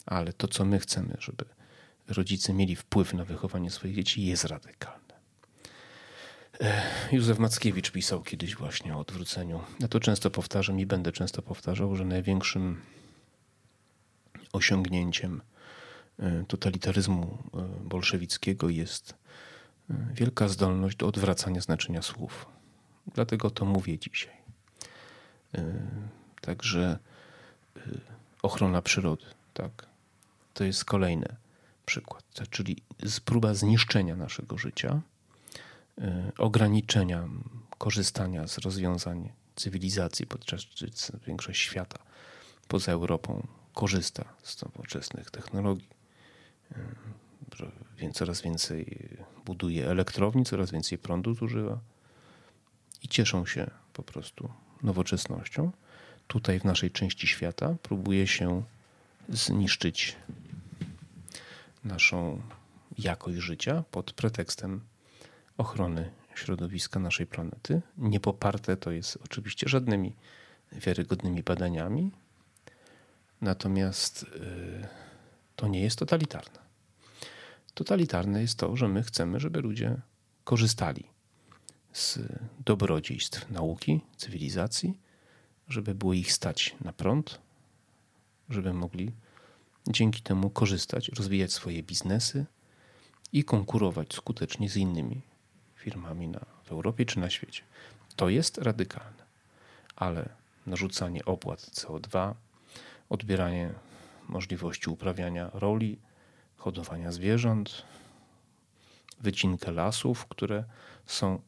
Ale 0.05 0.33
to, 0.33 0.47
co 0.47 0.65
my 0.65 0.79
chcemy, 0.79 1.17
żeby 1.19 1.45
rodzice 2.07 2.53
mieli 2.53 2.75
wpływ 2.75 3.13
na 3.13 3.25
wychowanie 3.25 3.71
swoich 3.71 3.95
dzieci, 3.95 4.25
jest 4.25 4.43
radykalne. 4.45 5.02
Józef 7.11 7.39
Mackiewicz 7.39 7.91
pisał 7.91 8.23
kiedyś 8.23 8.55
właśnie 8.55 8.95
o 8.95 8.99
odwróceniu. 8.99 9.59
Ja 9.79 9.87
to 9.87 9.99
często 9.99 10.29
powtarzam 10.29 10.79
i 10.79 10.85
będę 10.85 11.11
często 11.11 11.41
powtarzał, 11.41 11.95
że 11.95 12.05
największym 12.05 12.81
osiągnięciem 14.53 15.41
e, 16.19 16.43
totalitaryzmu 16.47 17.37
e, 17.53 17.79
bolszewickiego 17.83 18.69
jest 18.69 19.15
e, 19.89 19.93
wielka 20.13 20.47
zdolność 20.47 20.97
do 20.97 21.07
odwracania 21.07 21.61
znaczenia 21.61 22.01
słów. 22.01 22.45
Dlatego 23.13 23.49
to 23.49 23.65
mówię 23.65 23.99
dzisiaj. 23.99 24.43
Także 26.41 26.99
ochrona 28.41 28.81
przyrody, 28.81 29.25
tak. 29.53 29.85
To 30.53 30.63
jest 30.63 30.85
kolejny 30.85 31.35
przykład, 31.85 32.23
czyli 32.49 32.77
próba 33.25 33.53
zniszczenia 33.53 34.15
naszego 34.15 34.57
życia, 34.57 35.01
ograniczenia 36.37 37.27
korzystania 37.77 38.47
z 38.47 38.57
rozwiązań 38.57 39.31
cywilizacji, 39.55 40.27
podczas 40.27 40.61
gdy 40.65 40.87
większość 41.27 41.61
świata 41.61 41.97
poza 42.67 42.91
Europą 42.91 43.47
korzysta 43.73 44.33
z 44.43 44.61
nowoczesnych 44.61 45.31
technologii. 45.31 45.89
Więc 47.97 48.15
coraz 48.15 48.41
więcej 48.41 49.09
buduje 49.45 49.89
elektrowni, 49.89 50.45
coraz 50.45 50.71
więcej 50.71 50.97
prądu 50.97 51.35
zużywa 51.35 51.79
i 53.03 53.07
cieszą 53.07 53.45
się 53.45 53.71
po 53.93 54.03
prostu 54.03 54.49
nowoczesnością. 54.83 55.71
Tutaj 56.27 56.59
w 56.59 56.63
naszej 56.63 56.91
części 56.91 57.27
świata 57.27 57.75
próbuje 57.83 58.27
się 58.27 58.63
zniszczyć 59.29 60.15
naszą 61.83 62.41
jakość 62.97 63.37
życia 63.37 63.83
pod 63.91 64.13
pretekstem 64.13 64.81
ochrony 65.57 66.11
środowiska 66.35 66.99
naszej 66.99 67.27
planety. 67.27 67.81
Nie 67.97 68.19
poparte 68.19 68.77
to 68.77 68.91
jest 68.91 69.19
oczywiście 69.25 69.69
żadnymi 69.69 70.15
wiarygodnymi 70.71 71.43
badaniami, 71.43 72.11
natomiast 73.41 74.23
y, 74.23 74.87
to 75.55 75.67
nie 75.67 75.81
jest 75.81 75.99
totalitarne. 75.99 76.59
Totalitarne 77.73 78.41
jest 78.41 78.57
to, 78.57 78.75
że 78.75 78.87
my 78.87 79.03
chcemy, 79.03 79.39
żeby 79.39 79.61
ludzie 79.61 80.01
korzystali 80.43 81.03
z 81.93 82.19
dobrodziejstw 82.65 83.49
nauki, 83.49 84.01
cywilizacji, 84.17 84.99
żeby 85.67 85.95
było 85.95 86.13
ich 86.13 86.33
stać 86.33 86.75
na 86.81 86.93
prąd, 86.93 87.39
żeby 88.49 88.73
mogli 88.73 89.11
dzięki 89.87 90.21
temu 90.21 90.49
korzystać, 90.49 91.09
rozwijać 91.09 91.53
swoje 91.53 91.83
biznesy 91.83 92.45
i 93.33 93.43
konkurować 93.43 94.13
skutecznie 94.13 94.69
z 94.69 94.77
innymi 94.77 95.21
firmami 95.83 96.27
na, 96.27 96.39
w 96.63 96.71
Europie 96.71 97.05
czy 97.05 97.19
na 97.19 97.29
świecie. 97.29 97.63
To 98.15 98.29
jest 98.29 98.57
radykalne, 98.57 99.23
ale 99.95 100.29
narzucanie 100.65 101.25
opłat 101.25 101.59
CO2, 101.59 102.33
odbieranie 103.09 103.73
możliwości 104.27 104.89
uprawiania 104.89 105.51
roli, 105.53 105.99
hodowania 106.57 107.11
zwierząt, 107.11 107.85
wycinkę 109.21 109.71
lasów, 109.71 110.25
które 110.25 110.63
są 111.05 111.41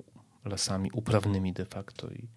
lasami 0.45 0.91
uprawnymi 0.91 1.53
de 1.53 1.65
facto 1.65 2.09
i 2.09 2.27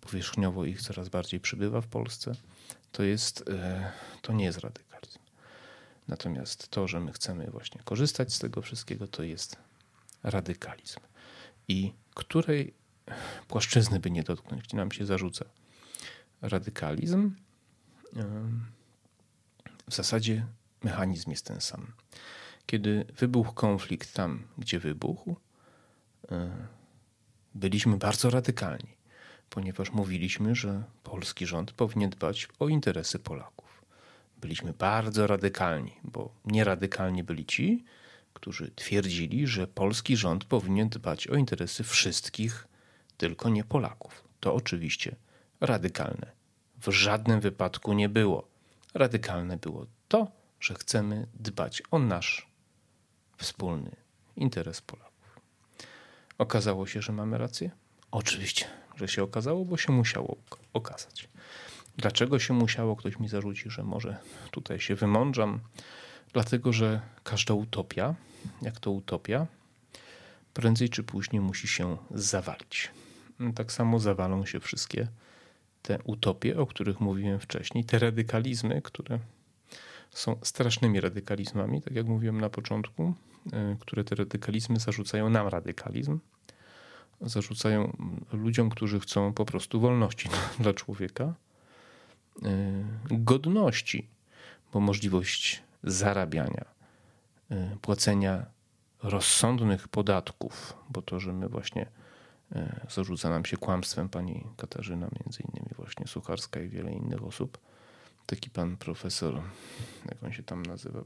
powierzchniowo 0.00 0.64
ich 0.64 0.82
coraz 0.82 1.08
bardziej 1.08 1.40
przybywa 1.40 1.80
w 1.80 1.86
Polsce, 1.86 2.32
to, 2.92 3.02
jest, 3.02 3.48
e, 3.48 3.92
to 4.22 4.32
nie 4.32 4.44
jest 4.44 4.58
radykalizm. 4.58 5.18
Natomiast 6.08 6.68
to, 6.68 6.88
że 6.88 7.00
my 7.00 7.12
chcemy 7.12 7.50
właśnie 7.50 7.80
korzystać 7.84 8.34
z 8.34 8.38
tego 8.38 8.62
wszystkiego, 8.62 9.06
to 9.06 9.22
jest 9.22 9.56
radykalizm. 10.22 11.00
I 11.68 11.92
której 12.14 12.74
płaszczyzny 13.48 14.00
by 14.00 14.10
nie 14.10 14.22
dotknąć, 14.22 14.72
nam 14.72 14.92
się 14.92 15.06
zarzuca 15.06 15.44
radykalizm, 16.42 17.34
w 19.90 19.94
zasadzie 19.94 20.46
mechanizm 20.84 21.30
jest 21.30 21.46
ten 21.46 21.60
sam. 21.60 21.92
Kiedy 22.66 23.04
wybuchł 23.18 23.52
konflikt 23.52 24.14
tam, 24.14 24.42
gdzie 24.58 24.78
wybuchł, 24.78 25.36
e, 26.30 26.66
byliśmy 27.54 27.96
bardzo 27.96 28.30
radykalni 28.30 29.02
ponieważ 29.54 29.92
mówiliśmy, 29.92 30.54
że 30.54 30.82
polski 31.02 31.46
rząd 31.46 31.72
powinien 31.72 32.10
dbać 32.10 32.48
o 32.58 32.68
interesy 32.68 33.18
Polaków. 33.18 33.84
Byliśmy 34.40 34.72
bardzo 34.72 35.26
radykalni, 35.26 35.92
bo 36.04 36.34
nieradykalni 36.44 37.24
byli 37.24 37.46
ci, 37.46 37.84
którzy 38.34 38.70
twierdzili, 38.70 39.46
że 39.46 39.66
polski 39.66 40.16
rząd 40.16 40.44
powinien 40.44 40.88
dbać 40.88 41.28
o 41.28 41.36
interesy 41.36 41.84
wszystkich, 41.84 42.66
tylko 43.16 43.48
nie 43.48 43.64
Polaków. 43.64 44.24
To 44.40 44.54
oczywiście 44.54 45.16
radykalne. 45.60 46.32
W 46.80 46.90
żadnym 46.90 47.40
wypadku 47.40 47.92
nie 47.92 48.08
było. 48.08 48.48
Radykalne 48.94 49.56
było 49.56 49.86
to, 50.08 50.26
że 50.60 50.74
chcemy 50.74 51.26
dbać 51.34 51.82
o 51.90 51.98
nasz 51.98 52.46
wspólny 53.36 53.96
interes 54.36 54.80
Polaków. 54.80 55.40
Okazało 56.38 56.86
się, 56.86 57.02
że 57.02 57.12
mamy 57.12 57.38
rację? 57.38 57.70
Oczywiście 58.10 58.82
że 58.96 59.08
się 59.08 59.22
okazało, 59.22 59.64
bo 59.64 59.76
się 59.76 59.92
musiało 59.92 60.36
okazać. 60.72 61.28
Dlaczego 61.96 62.38
się 62.38 62.54
musiało? 62.54 62.96
Ktoś 62.96 63.18
mi 63.18 63.28
zarzuci, 63.28 63.70
że 63.70 63.82
może 63.84 64.16
tutaj 64.50 64.80
się 64.80 64.94
wymądrzam. 64.94 65.60
Dlatego, 66.32 66.72
że 66.72 67.00
każda 67.24 67.54
utopia, 67.54 68.14
jak 68.62 68.80
to 68.80 68.90
utopia, 68.90 69.46
prędzej 70.54 70.88
czy 70.88 71.02
później 71.02 71.40
musi 71.40 71.68
się 71.68 71.96
zawalić. 72.10 72.90
Tak 73.54 73.72
samo 73.72 73.98
zawalą 73.98 74.46
się 74.46 74.60
wszystkie 74.60 75.08
te 75.82 75.98
utopie, 76.04 76.60
o 76.60 76.66
których 76.66 77.00
mówiłem 77.00 77.40
wcześniej, 77.40 77.84
te 77.84 77.98
radykalizmy, 77.98 78.82
które 78.82 79.18
są 80.10 80.36
strasznymi 80.42 81.00
radykalizmami, 81.00 81.82
tak 81.82 81.94
jak 81.94 82.06
mówiłem 82.06 82.40
na 82.40 82.50
początku, 82.50 83.14
e, 83.52 83.76
które 83.80 84.04
te 84.04 84.14
radykalizmy 84.14 84.80
zarzucają 84.80 85.30
nam 85.30 85.48
radykalizm 85.48 86.18
zarzucają 87.22 87.96
ludziom, 88.32 88.70
którzy 88.70 89.00
chcą 89.00 89.32
po 89.32 89.44
prostu 89.44 89.80
wolności 89.80 90.28
dla 90.58 90.74
człowieka, 90.74 91.34
e, 92.42 92.84
godności, 93.10 94.08
bo 94.72 94.80
możliwość 94.80 95.62
zarabiania, 95.84 96.64
e, 97.50 97.76
płacenia 97.82 98.46
rozsądnych 99.02 99.88
podatków, 99.88 100.76
bo 100.90 101.02
to, 101.02 101.20
że 101.20 101.32
my 101.32 101.48
właśnie 101.48 101.86
e, 102.52 102.86
zarzuca 102.90 103.30
nam 103.30 103.44
się 103.44 103.56
kłamstwem 103.56 104.08
pani 104.08 104.46
Katarzyna, 104.56 105.08
między 105.20 105.42
innymi 105.42 105.68
właśnie 105.76 106.06
Sucharska 106.06 106.60
i 106.60 106.68
wiele 106.68 106.92
innych 106.92 107.24
osób. 107.24 107.58
Taki 108.26 108.50
pan 108.50 108.76
profesor, 108.76 109.42
jak 110.08 110.22
on 110.22 110.32
się 110.32 110.42
tam 110.42 110.62
nazywa, 110.62 111.04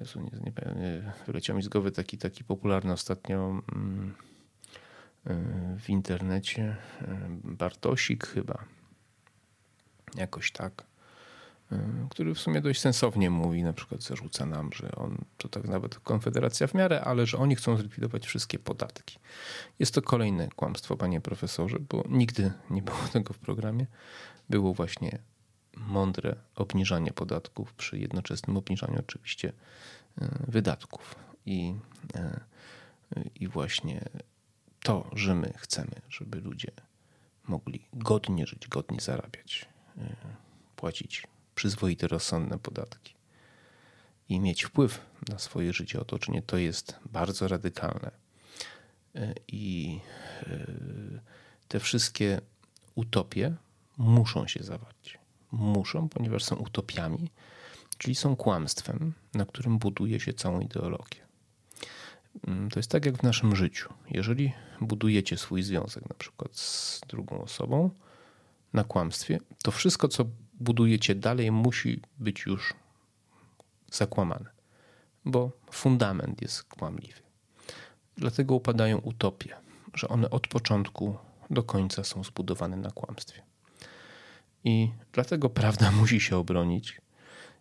Jezu, 0.00 0.20
nie, 0.20 0.30
nie, 0.30 0.80
nie 0.80 1.12
wyleciał 1.26 1.56
mi 1.56 1.62
z 1.62 1.68
głowy 1.68 1.92
taki, 1.92 2.18
taki 2.18 2.44
popularny 2.44 2.92
ostatnio 2.92 3.62
mm, 3.74 4.14
w 5.78 5.88
internecie. 5.88 6.76
Bartosik 7.44 8.26
chyba. 8.26 8.64
Jakoś 10.14 10.52
tak. 10.52 10.84
Który 12.10 12.34
w 12.34 12.38
sumie 12.38 12.60
dość 12.60 12.80
sensownie 12.80 13.30
mówi, 13.30 13.62
na 13.62 13.72
przykład 13.72 14.02
zarzuca 14.02 14.46
nam, 14.46 14.70
że 14.72 14.92
on, 14.92 15.24
to 15.36 15.48
tak 15.48 15.64
nawet 15.64 15.98
Konfederacja 15.98 16.66
w 16.66 16.74
miarę, 16.74 17.00
ale 17.00 17.26
że 17.26 17.38
oni 17.38 17.56
chcą 17.56 17.76
zlikwidować 17.76 18.26
wszystkie 18.26 18.58
podatki. 18.58 19.18
Jest 19.78 19.94
to 19.94 20.02
kolejne 20.02 20.48
kłamstwo, 20.48 20.96
panie 20.96 21.20
profesorze, 21.20 21.76
bo 21.80 22.04
nigdy 22.08 22.52
nie 22.70 22.82
było 22.82 22.98
tego 23.12 23.34
w 23.34 23.38
programie. 23.38 23.86
Było 24.50 24.74
właśnie 24.74 25.18
mądre 25.76 26.36
obniżanie 26.54 27.12
podatków 27.12 27.74
przy 27.74 27.98
jednoczesnym 27.98 28.56
obniżaniu 28.56 28.98
oczywiście 28.98 29.52
e, 30.20 30.28
wydatków. 30.48 31.14
I, 31.46 31.74
e, 32.14 32.40
i 33.34 33.48
właśnie 33.48 34.04
to, 34.82 35.10
że 35.12 35.34
my 35.34 35.52
chcemy, 35.56 35.94
żeby 36.08 36.40
ludzie 36.40 36.70
mogli 37.48 37.88
godnie 37.92 38.46
żyć, 38.46 38.68
godnie 38.68 39.00
zarabiać, 39.00 39.68
płacić 40.76 41.26
przyzwoite, 41.58 42.08
rozsądne 42.08 42.58
podatki 42.58 43.14
i 44.28 44.40
mieć 44.40 44.64
wpływ 44.64 45.00
na 45.28 45.38
swoje 45.38 45.72
życie, 45.72 46.00
otoczenie, 46.00 46.42
to 46.42 46.56
jest 46.56 46.96
bardzo 47.12 47.48
radykalne. 47.48 48.10
E, 49.14 49.34
I 49.48 50.00
e, 50.42 50.66
te 51.68 51.80
wszystkie 51.80 52.40
utopie 52.94 53.56
muszą 53.96 54.46
się 54.46 54.62
zawarć. 54.62 55.18
Muszą, 55.52 56.08
ponieważ 56.08 56.44
są 56.44 56.56
utopiami, 56.56 57.30
czyli 57.98 58.14
są 58.14 58.36
kłamstwem, 58.36 59.12
na 59.34 59.46
którym 59.46 59.78
buduje 59.78 60.20
się 60.20 60.32
całą 60.32 60.60
ideologię. 60.60 61.20
Mm, 62.46 62.70
to 62.70 62.78
jest 62.78 62.90
tak 62.90 63.06
jak 63.06 63.16
w 63.16 63.22
naszym 63.22 63.56
życiu. 63.56 63.94
Jeżeli 64.10 64.52
budujecie 64.80 65.36
swój 65.36 65.62
związek 65.62 66.08
na 66.08 66.14
przykład 66.14 66.56
z 66.56 67.00
drugą 67.08 67.42
osobą 67.42 67.90
na 68.72 68.84
kłamstwie, 68.84 69.40
to 69.62 69.70
wszystko, 69.70 70.08
co 70.08 70.24
budujecie 70.60 71.14
dalej, 71.14 71.52
musi 71.52 72.00
być 72.18 72.46
już 72.46 72.74
zakłamane, 73.90 74.50
bo 75.24 75.50
fundament 75.70 76.42
jest 76.42 76.62
kłamliwy. 76.62 77.20
Dlatego 78.16 78.54
upadają 78.54 78.98
utopie, 78.98 79.56
że 79.94 80.08
one 80.08 80.30
od 80.30 80.48
początku 80.48 81.16
do 81.50 81.62
końca 81.62 82.04
są 82.04 82.24
zbudowane 82.24 82.76
na 82.76 82.90
kłamstwie. 82.90 83.42
I 84.64 84.90
dlatego 85.12 85.50
prawda 85.50 85.90
musi 86.00 86.20
się 86.20 86.36
obronić, 86.36 87.00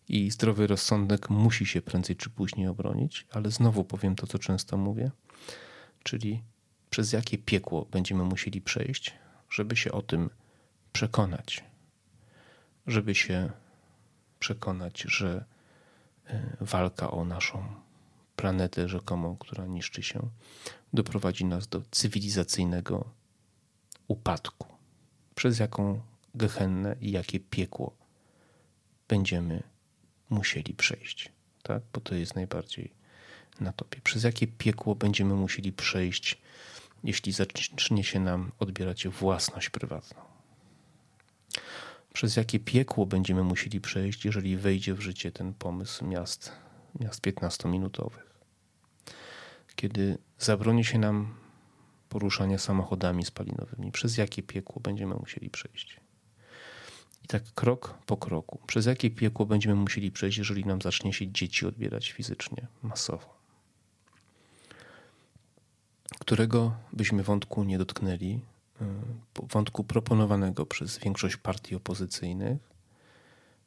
i 0.10 0.31
zdrowy 0.31 0.67
rozsądek 0.67 1.29
musi 1.29 1.65
się 1.65 1.81
prędzej 1.81 2.15
czy 2.15 2.29
później 2.29 2.67
obronić, 2.67 3.27
ale 3.31 3.51
znowu 3.51 3.83
powiem 3.83 4.15
to, 4.15 4.27
co 4.27 4.39
często 4.39 4.77
mówię, 4.77 5.12
czyli 6.03 6.43
przez 6.89 7.12
jakie 7.12 7.38
piekło 7.38 7.86
będziemy 7.91 8.23
musieli 8.23 8.62
przejść, 8.62 9.13
żeby 9.49 9.75
się 9.75 9.91
o 9.91 10.01
tym 10.01 10.29
przekonać, 10.93 11.63
żeby 12.88 13.15
się 13.15 13.52
przekonać, 14.39 15.02
że 15.02 15.45
e, 16.28 16.58
walka 16.62 17.12
o 17.12 17.26
naszą 17.26 17.65
planetę 18.36 18.89
rzekomą, 18.89 19.38
która 19.38 19.65
niszczy 19.65 20.04
się, 20.04 20.30
doprowadzi 20.93 21.45
nas 21.45 21.67
do 21.67 21.82
cywilizacyjnego 21.91 23.10
upadku. 24.08 24.67
Przez 25.36 25.60
jaką 25.60 26.02
gehennę 26.36 26.95
i 27.02 27.12
jakie 27.12 27.39
piekło 27.39 27.95
będziemy 29.08 29.63
musieli 30.30 30.73
przejść, 30.73 31.32
tak? 31.63 31.84
bo 31.93 32.02
to 32.02 32.15
jest 32.15 32.36
najbardziej 32.36 32.91
na 33.60 33.73
topie. 33.73 34.02
Przez 34.04 34.23
jakie 34.23 34.47
piekło 34.47 34.95
będziemy 34.95 35.34
musieli 35.34 35.73
przejść, 35.73 36.41
jeśli 37.04 37.32
zacznie 37.32 38.04
się 38.04 38.19
nam 38.19 38.52
odbierać 38.60 39.08
własność 39.08 39.69
prywatną? 39.69 40.37
Przez 42.17 42.36
jakie 42.36 42.60
piekło 42.60 43.06
będziemy 43.06 43.43
musieli 43.43 43.82
przejść, 43.82 44.25
jeżeli 44.25 44.58
wejdzie 44.58 44.93
w 44.93 45.01
życie 45.01 45.32
ten 45.32 45.53
pomysł 45.53 46.06
miast, 46.06 46.51
miast 46.99 47.21
15-minutowych? 47.21 48.27
Kiedy 49.75 50.17
zabroni 50.39 50.86
się 50.86 50.99
nam 50.99 51.36
poruszania 52.10 52.58
samochodami 52.58 53.25
spalinowymi, 53.25 53.91
przez 53.91 54.17
jakie 54.17 54.43
piekło 54.43 54.82
będziemy 54.82 55.15
musieli 55.15 55.49
przejść? 55.49 55.99
I 57.23 57.27
tak 57.27 57.43
krok 57.53 57.97
po 58.06 58.17
kroku. 58.17 58.60
Przez 58.67 58.86
jakie 58.86 59.10
piekło 59.10 59.45
będziemy 59.45 59.75
musieli 59.75 60.12
przejść, 60.12 60.38
jeżeli 60.38 60.65
nam 60.65 60.82
zacznie 60.82 61.13
się 61.13 61.32
dzieci 61.32 61.65
odbierać 61.65 62.12
fizycznie, 62.12 62.67
masowo? 62.84 63.38
Którego 66.19 66.75
byśmy 66.93 67.23
wątku 67.23 67.63
nie 67.63 67.77
dotknęli, 67.77 68.41
wątku 69.53 69.83
proponowanego 69.83 70.65
przez 70.65 70.97
większość 70.97 71.37
partii 71.37 71.75
opozycyjnych, 71.75 72.57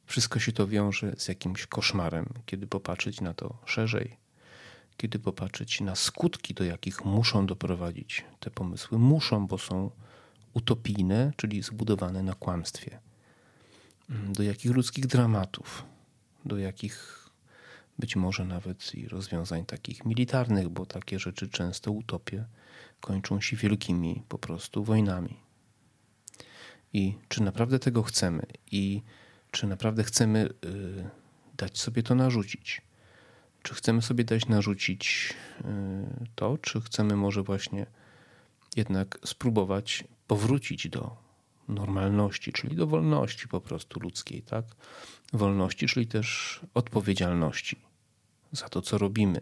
wszystko 0.05 0.39
się 0.39 0.51
to 0.51 0.67
wiąże 0.67 1.13
z 1.17 1.27
jakimś 1.27 1.65
koszmarem, 1.65 2.25
kiedy 2.45 2.67
popatrzeć 2.67 3.21
na 3.21 3.33
to 3.33 3.57
szerzej, 3.65 4.17
kiedy 4.97 5.19
popatrzeć 5.19 5.81
na 5.81 5.95
skutki, 5.95 6.53
do 6.53 6.63
jakich 6.63 7.05
muszą 7.05 7.45
doprowadzić 7.45 8.25
te 8.39 8.51
pomysły. 8.51 8.99
Muszą, 8.99 9.47
bo 9.47 9.57
są 9.57 9.91
utopijne, 10.53 11.31
czyli 11.37 11.61
zbudowane 11.61 12.23
na 12.23 12.33
kłamstwie. 12.33 12.99
Mm, 14.09 14.33
do 14.33 14.43
jakich 14.43 14.71
ludzkich 14.71 15.07
dramatów, 15.07 15.85
do 16.45 16.57
jakich 16.57 17.21
być 17.99 18.15
może 18.15 18.45
nawet 18.45 18.95
i 18.95 19.07
rozwiązań 19.07 19.65
takich 19.65 20.05
militarnych, 20.05 20.69
bo 20.69 20.85
takie 20.85 21.19
rzeczy 21.19 21.49
często 21.49 21.91
utopie 21.91 22.45
kończą 23.01 23.41
się 23.41 23.57
wielkimi 23.57 24.23
po 24.29 24.37
prostu 24.37 24.83
wojnami. 24.83 25.37
I 26.93 27.17
czy 27.27 27.43
naprawdę 27.43 27.79
tego 27.79 28.03
chcemy? 28.03 28.45
I 28.71 29.01
czy 29.51 29.67
naprawdę 29.67 30.03
chcemy 30.03 30.49
y, 30.65 31.09
dać 31.57 31.79
sobie 31.79 32.03
to 32.03 32.15
narzucić? 32.15 32.81
Czy 33.61 33.73
chcemy 33.73 34.01
sobie 34.01 34.23
dać 34.23 34.47
narzucić 34.47 35.33
y, 35.61 35.63
to, 36.35 36.57
czy 36.57 36.81
chcemy 36.81 37.15
może 37.15 37.43
właśnie 37.43 37.85
jednak 38.75 39.19
spróbować 39.25 40.03
powrócić 40.27 40.89
do 40.89 41.17
normalności, 41.67 42.51
czyli 42.51 42.75
do 42.75 42.87
wolności 42.87 43.47
po 43.47 43.61
prostu 43.61 43.99
ludzkiej, 43.99 44.41
tak? 44.41 44.65
Wolności, 45.33 45.87
czyli 45.87 46.07
też 46.07 46.59
odpowiedzialności 46.73 47.81
za 48.51 48.69
to, 48.69 48.81
co 48.81 48.97
robimy. 48.97 49.41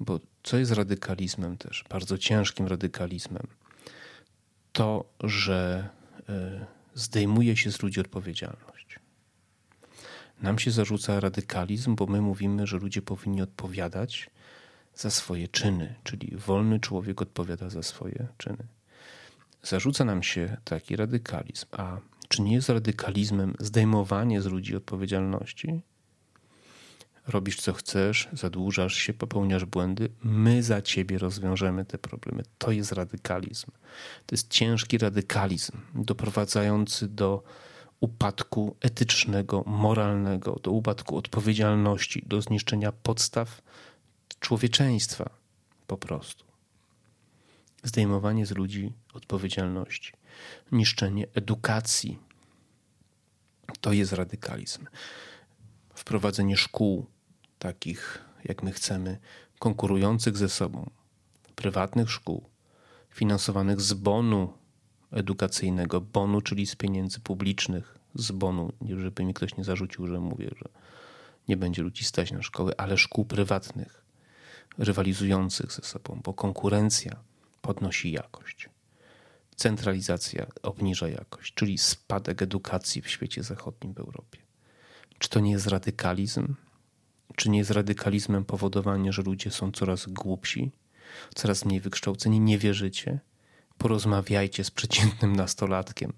Bo 0.00 0.20
co 0.42 0.58
jest 0.58 0.72
radykalizmem 0.72 1.56
też, 1.56 1.84
bardzo 1.90 2.18
ciężkim 2.18 2.66
radykalizmem? 2.66 3.46
To, 4.72 5.04
że 5.20 5.88
y, 6.20 6.24
zdejmuje 6.94 7.56
się 7.56 7.72
z 7.72 7.82
ludzi 7.82 8.00
odpowiedzialność. 8.00 8.98
Nam 10.42 10.58
się 10.58 10.70
zarzuca 10.70 11.20
radykalizm, 11.20 11.94
bo 11.94 12.06
my 12.06 12.20
mówimy, 12.20 12.66
że 12.66 12.78
ludzie 12.78 13.02
powinni 13.02 13.42
odpowiadać 13.42 14.30
za 14.94 15.10
swoje 15.10 15.48
czyny, 15.48 15.94
czyli 16.04 16.36
wolny 16.36 16.80
człowiek 16.80 17.22
odpowiada 17.22 17.70
za 17.70 17.82
swoje 17.82 18.26
czyny. 18.38 18.66
Zarzuca 19.62 20.04
nam 20.04 20.22
się 20.22 20.56
taki 20.64 20.96
radykalizm. 20.96 21.66
A 21.72 21.98
czy 22.28 22.42
nie 22.42 22.54
jest 22.54 22.68
radykalizmem 22.68 23.54
zdejmowanie 23.58 24.42
z 24.42 24.46
ludzi 24.46 24.76
odpowiedzialności? 24.76 25.82
Robisz 27.30 27.60
co 27.60 27.72
chcesz, 27.72 28.28
zadłużasz 28.32 28.94
się, 28.94 29.12
popełniasz 29.14 29.64
błędy, 29.64 30.08
my 30.22 30.62
za 30.62 30.82
ciebie 30.82 31.18
rozwiążemy 31.18 31.84
te 31.84 31.98
problemy. 31.98 32.42
To 32.58 32.72
jest 32.72 32.92
radykalizm. 32.92 33.66
To 34.26 34.34
jest 34.34 34.48
ciężki 34.48 34.98
radykalizm, 34.98 35.72
doprowadzający 35.94 37.08
do 37.08 37.42
upadku 38.00 38.76
etycznego, 38.80 39.64
moralnego, 39.66 40.60
do 40.62 40.70
upadku 40.70 41.16
odpowiedzialności, 41.16 42.22
do 42.26 42.42
zniszczenia 42.42 42.92
podstaw 42.92 43.62
człowieczeństwa 44.40 45.30
po 45.86 45.96
prostu. 45.96 46.44
Zdejmowanie 47.82 48.46
z 48.46 48.50
ludzi 48.50 48.92
odpowiedzialności, 49.14 50.12
niszczenie 50.72 51.26
edukacji 51.34 52.18
to 53.80 53.92
jest 53.92 54.12
radykalizm. 54.12 54.86
Wprowadzenie 55.94 56.56
szkół 56.56 57.06
takich, 57.60 58.18
jak 58.44 58.62
my 58.62 58.72
chcemy, 58.72 59.18
konkurujących 59.58 60.36
ze 60.36 60.48
sobą, 60.48 60.90
prywatnych 61.54 62.10
szkół, 62.10 62.44
finansowanych 63.10 63.80
z 63.80 63.92
bonu 63.92 64.52
edukacyjnego, 65.10 66.00
bonu, 66.00 66.40
czyli 66.40 66.66
z 66.66 66.76
pieniędzy 66.76 67.20
publicznych, 67.20 67.98
z 68.14 68.32
bonu, 68.32 68.72
żeby 68.98 69.24
mi 69.24 69.34
ktoś 69.34 69.56
nie 69.56 69.64
zarzucił, 69.64 70.06
że 70.06 70.20
mówię, 70.20 70.50
że 70.56 70.68
nie 71.48 71.56
będzie 71.56 71.82
ludzi 71.82 72.04
stać 72.04 72.32
na 72.32 72.42
szkoły, 72.42 72.72
ale 72.76 72.98
szkół 72.98 73.24
prywatnych, 73.24 74.04
rywalizujących 74.78 75.72
ze 75.72 75.82
sobą, 75.82 76.20
bo 76.24 76.34
konkurencja 76.34 77.16
podnosi 77.62 78.12
jakość. 78.12 78.68
Centralizacja 79.56 80.46
obniża 80.62 81.08
jakość, 81.08 81.54
czyli 81.54 81.78
spadek 81.78 82.42
edukacji 82.42 83.02
w 83.02 83.10
świecie 83.10 83.42
zachodnim, 83.42 83.94
w 83.94 83.98
Europie. 83.98 84.38
Czy 85.18 85.28
to 85.28 85.40
nie 85.40 85.50
jest 85.50 85.66
radykalizm? 85.66 86.54
Czy 87.40 87.50
nie 87.50 87.58
jest 87.58 87.70
radykalizmem 87.70 88.44
powodowanie, 88.44 89.12
że 89.12 89.22
ludzie 89.22 89.50
są 89.50 89.72
coraz 89.72 90.06
głupsi, 90.06 90.72
coraz 91.34 91.64
mniej 91.64 91.80
wykształceni? 91.80 92.40
Nie 92.40 92.58
wierzycie? 92.58 93.18
porozmawiajcie 93.78 94.64
z 94.64 94.70
przeciętnym 94.70 95.36
nastolatkiem, 95.36 96.12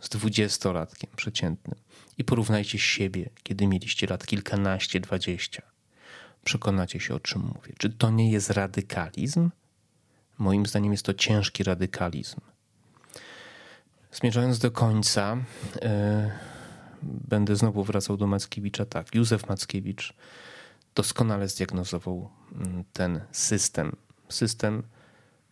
z 0.00 0.08
dwudziestolatkiem 0.08 1.10
przeciętnym 1.16 1.74
i 2.18 2.24
porównajcie 2.24 2.78
siebie, 2.78 3.30
kiedy 3.42 3.66
mieliście 3.66 4.06
lat 4.06 4.26
kilkanaście, 4.26 5.00
dwadzieścia. 5.00 5.62
Przekonacie 6.44 7.00
się, 7.00 7.14
o 7.14 7.20
czym 7.20 7.42
mówię. 7.42 7.72
Czy 7.78 7.90
to 7.90 8.10
nie 8.10 8.30
jest 8.30 8.50
radykalizm? 8.50 9.50
Moim 10.38 10.66
zdaniem 10.66 10.92
jest 10.92 11.04
to 11.04 11.14
ciężki 11.14 11.62
radykalizm. 11.62 12.40
Zmierzając 14.12 14.58
do 14.58 14.70
końca, 14.70 15.36
yy, 15.82 16.55
będę 17.06 17.56
znowu 17.56 17.84
wracał 17.84 18.16
do 18.16 18.26
Mackiewicza. 18.26 18.84
Tak, 18.84 19.14
Józef 19.14 19.48
Mackiewicz 19.48 20.14
doskonale 20.94 21.48
zdiagnozował 21.48 22.30
mm, 22.52 22.84
ten 22.92 23.20
system. 23.32 23.96
System 24.28 24.82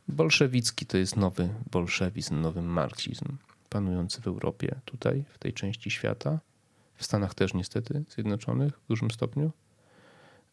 Bolszewicki 0.08 0.86
to 0.86 0.96
jest 0.96 1.16
nowy 1.16 1.48
bolszewizm, 1.70 2.40
nowy 2.40 2.62
marksizm 2.62 3.36
panujący 3.68 4.20
w 4.20 4.26
Europie, 4.26 4.80
tutaj, 4.84 5.24
w 5.28 5.38
tej 5.38 5.52
części 5.52 5.90
świata, 5.90 6.38
w 6.94 7.04
Stanach 7.04 7.34
też 7.34 7.54
niestety 7.54 8.04
Zjednoczonych 8.08 8.78
w 8.84 8.88
dużym 8.88 9.10
stopniu. 9.10 9.50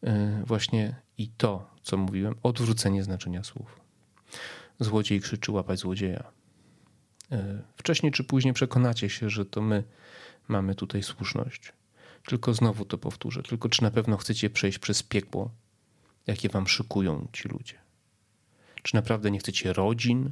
E, 0.02 0.42
właśnie 0.46 0.94
i 1.18 1.28
to, 1.28 1.70
co 1.82 1.96
mówiłem, 1.96 2.34
odwrócenie 2.42 3.04
znaczenia 3.04 3.44
słów. 3.44 3.80
Złodziej 4.80 5.20
krzyczy 5.20 5.52
łapać 5.52 5.78
złodzieja. 5.78 6.24
E, 7.32 7.62
wcześniej 7.76 8.12
czy 8.12 8.24
później 8.24 8.54
przekonacie 8.54 9.10
się, 9.10 9.30
że 9.30 9.44
to 9.44 9.62
my 9.62 9.84
mamy 10.52 10.74
tutaj 10.74 11.02
słuszność. 11.02 11.72
Tylko 12.26 12.54
znowu 12.54 12.84
to 12.84 12.98
powtórzę. 12.98 13.42
Tylko 13.42 13.68
czy 13.68 13.82
na 13.82 13.90
pewno 13.90 14.16
chcecie 14.16 14.50
przejść 14.50 14.78
przez 14.78 15.02
piekło, 15.02 15.50
jakie 16.26 16.48
wam 16.48 16.68
szykują 16.68 17.28
ci 17.32 17.48
ludzie? 17.48 17.74
Czy 18.82 18.94
naprawdę 18.94 19.30
nie 19.30 19.38
chcecie 19.38 19.72
rodzin? 19.72 20.30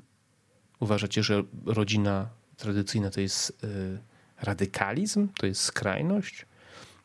Uważacie, 0.80 1.22
że 1.22 1.42
rodzina 1.66 2.28
tradycyjna 2.56 3.10
to 3.10 3.20
jest 3.20 3.64
y, 3.64 3.98
radykalizm, 4.42 5.28
to 5.28 5.46
jest 5.46 5.62
skrajność? 5.62 6.46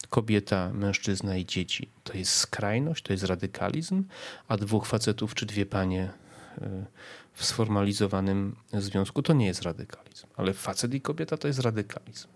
Kobieta, 0.09 0.71
mężczyzna 0.73 1.37
i 1.37 1.45
dzieci 1.45 1.89
to 2.03 2.17
jest 2.17 2.31
skrajność, 2.31 3.03
to 3.03 3.13
jest 3.13 3.23
radykalizm, 3.23 4.03
a 4.47 4.57
dwóch 4.57 4.85
facetów 4.85 5.35
czy 5.35 5.45
dwie 5.45 5.65
panie 5.65 6.11
y, 6.57 6.85
w 7.33 7.45
sformalizowanym 7.45 8.55
związku 8.73 9.21
to 9.21 9.33
nie 9.33 9.45
jest 9.45 9.61
radykalizm, 9.61 10.27
ale 10.35 10.53
facet 10.53 10.93
i 10.93 11.01
kobieta 11.01 11.37
to 11.37 11.47
jest 11.47 11.59
radykalizm. 11.59 12.27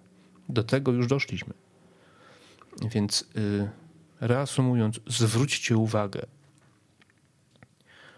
Do 0.50 0.64
tego 0.64 0.92
już 0.92 1.08
doszliśmy. 1.08 1.54
Więc 2.92 3.26
y, 3.38 3.70
reasumując, 4.22 5.00
zwróćcie 5.08 5.78
uwagę, 5.78 6.26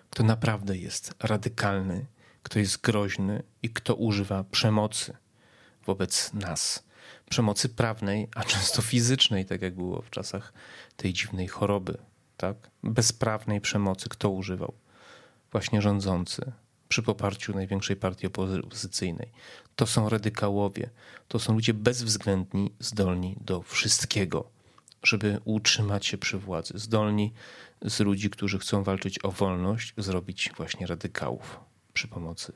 kto 0.10 0.24
naprawdę 0.24 0.78
jest 0.78 1.14
radykalny, 1.20 2.06
kto 2.44 2.60
jest 2.60 2.82
groźny 2.82 3.44
i 3.64 3.70
kto 3.70 3.96
używa 3.96 4.44
przemocy 4.44 5.18
wobec 5.86 6.34
nas. 6.34 6.84
Przemocy 7.30 7.70
prawnej, 7.70 8.28
a 8.36 8.44
często 8.44 8.82
fizycznej, 8.82 9.46
tak 9.46 9.62
jak 9.62 9.76
było 9.76 10.02
w 10.02 10.10
czasach 10.10 10.54
tej 10.96 11.14
dziwnej 11.14 11.48
choroby. 11.48 11.98
Tak? 12.38 12.56
Bezprawnej 12.84 13.62
przemocy 13.62 14.10
kto 14.10 14.30
używał? 14.30 14.74
Właśnie 15.52 15.82
rządzący, 15.82 16.52
przy 16.92 17.04
poparciu 17.04 17.54
największej 17.54 17.96
partii 17.96 18.28
opozycyjnej. 18.28 19.32
To 19.76 19.88
są 19.88 20.10
radykałowie, 20.10 20.90
to 21.28 21.40
są 21.40 21.54
ludzie 21.54 21.74
bezwzględni, 21.74 22.72
zdolni 22.80 23.38
do 23.42 23.62
wszystkiego, 23.62 24.50
żeby 25.04 25.40
utrzymać 25.46 26.06
się 26.06 26.18
przy 26.18 26.38
władzy, 26.38 26.74
zdolni 26.76 27.34
z 27.82 28.00
ludzi, 28.00 28.30
którzy 28.30 28.60
chcą 28.60 28.84
walczyć 28.84 29.26
o 29.26 29.32
wolność, 29.32 29.94
zrobić 29.98 30.52
właśnie 30.58 30.88
radykałów 30.88 31.60
przy 31.94 32.08
pomocy 32.08 32.54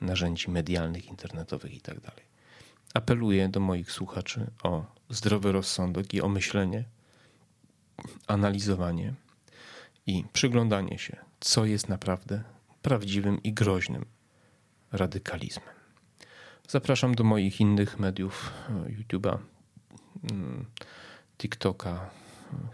narzędzi 0.00 0.50
medialnych, 0.50 1.06
internetowych 1.06 1.74
itd. 1.74 2.00
Tak 2.00 2.20
Apeluję 2.94 3.48
do 3.48 3.60
moich 3.60 3.92
słuchaczy 3.92 4.46
o 4.62 4.84
zdrowy 5.10 5.52
rozsądek 5.52 6.14
i 6.14 6.20
o 6.20 6.28
myślenie, 6.28 6.84
analizowanie 8.26 9.14
i 10.06 10.24
przyglądanie 10.32 10.98
się, 10.98 11.16
co 11.40 11.64
jest 11.64 11.88
naprawdę 11.88 12.55
prawdziwym 12.86 13.42
i 13.42 13.52
groźnym 13.52 14.04
radykalizmem. 14.92 15.74
Zapraszam 16.68 17.14
do 17.14 17.24
moich 17.24 17.60
innych 17.60 17.98
mediów 17.98 18.52
YouTube'a, 18.88 19.38
mm, 20.30 20.66
TikToka, 21.38 22.10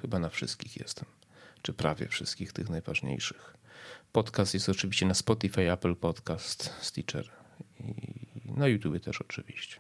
chyba 0.01 0.19
na 0.19 0.29
wszystkich 0.29 0.77
jestem, 0.77 1.05
czy 1.63 1.73
prawie 1.73 2.09
wszystkich 2.09 2.53
tych 2.53 2.71
najważniejszych. 2.71 3.57
Podcast 4.13 4.55
jest 4.55 4.69
oczywiście 4.69 5.07
na 5.07 5.15
Spotify, 5.15 5.73
Apple 5.73 5.97
Podcast, 5.97 6.75
Stitcher 6.81 7.31
i 7.81 8.53
na 8.57 8.69
YouTube 8.69 9.01
też 9.01 9.21
oczywiście. 9.21 9.77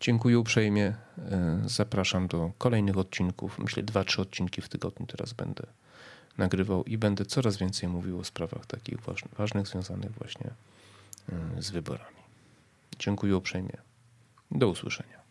Dziękuję 0.00 0.38
uprzejmie. 0.38 0.94
E, 1.18 1.62
zapraszam 1.64 2.28
do 2.28 2.52
kolejnych 2.58 2.98
odcinków. 2.98 3.58
Myślę, 3.58 3.82
dwa, 3.82 4.04
trzy 4.04 4.22
odcinki 4.22 4.62
w 4.62 4.68
tygodniu 4.68 5.06
teraz 5.06 5.32
będę 5.32 5.66
nagrywał 6.38 6.84
i 6.84 6.98
będę 6.98 7.24
coraz 7.24 7.56
więcej 7.56 7.88
mówił 7.88 8.18
o 8.18 8.24
sprawach 8.24 8.66
takich 8.66 9.00
ważnych, 9.38 9.68
związanych 9.68 10.10
właśnie 10.10 10.50
e, 11.32 11.62
z 11.62 11.70
wyborami. 11.70 12.16
Dziękuję 12.98 13.36
uprzejmie. 13.36 13.76
Do 14.50 14.68
usłyszenia. 14.68 15.25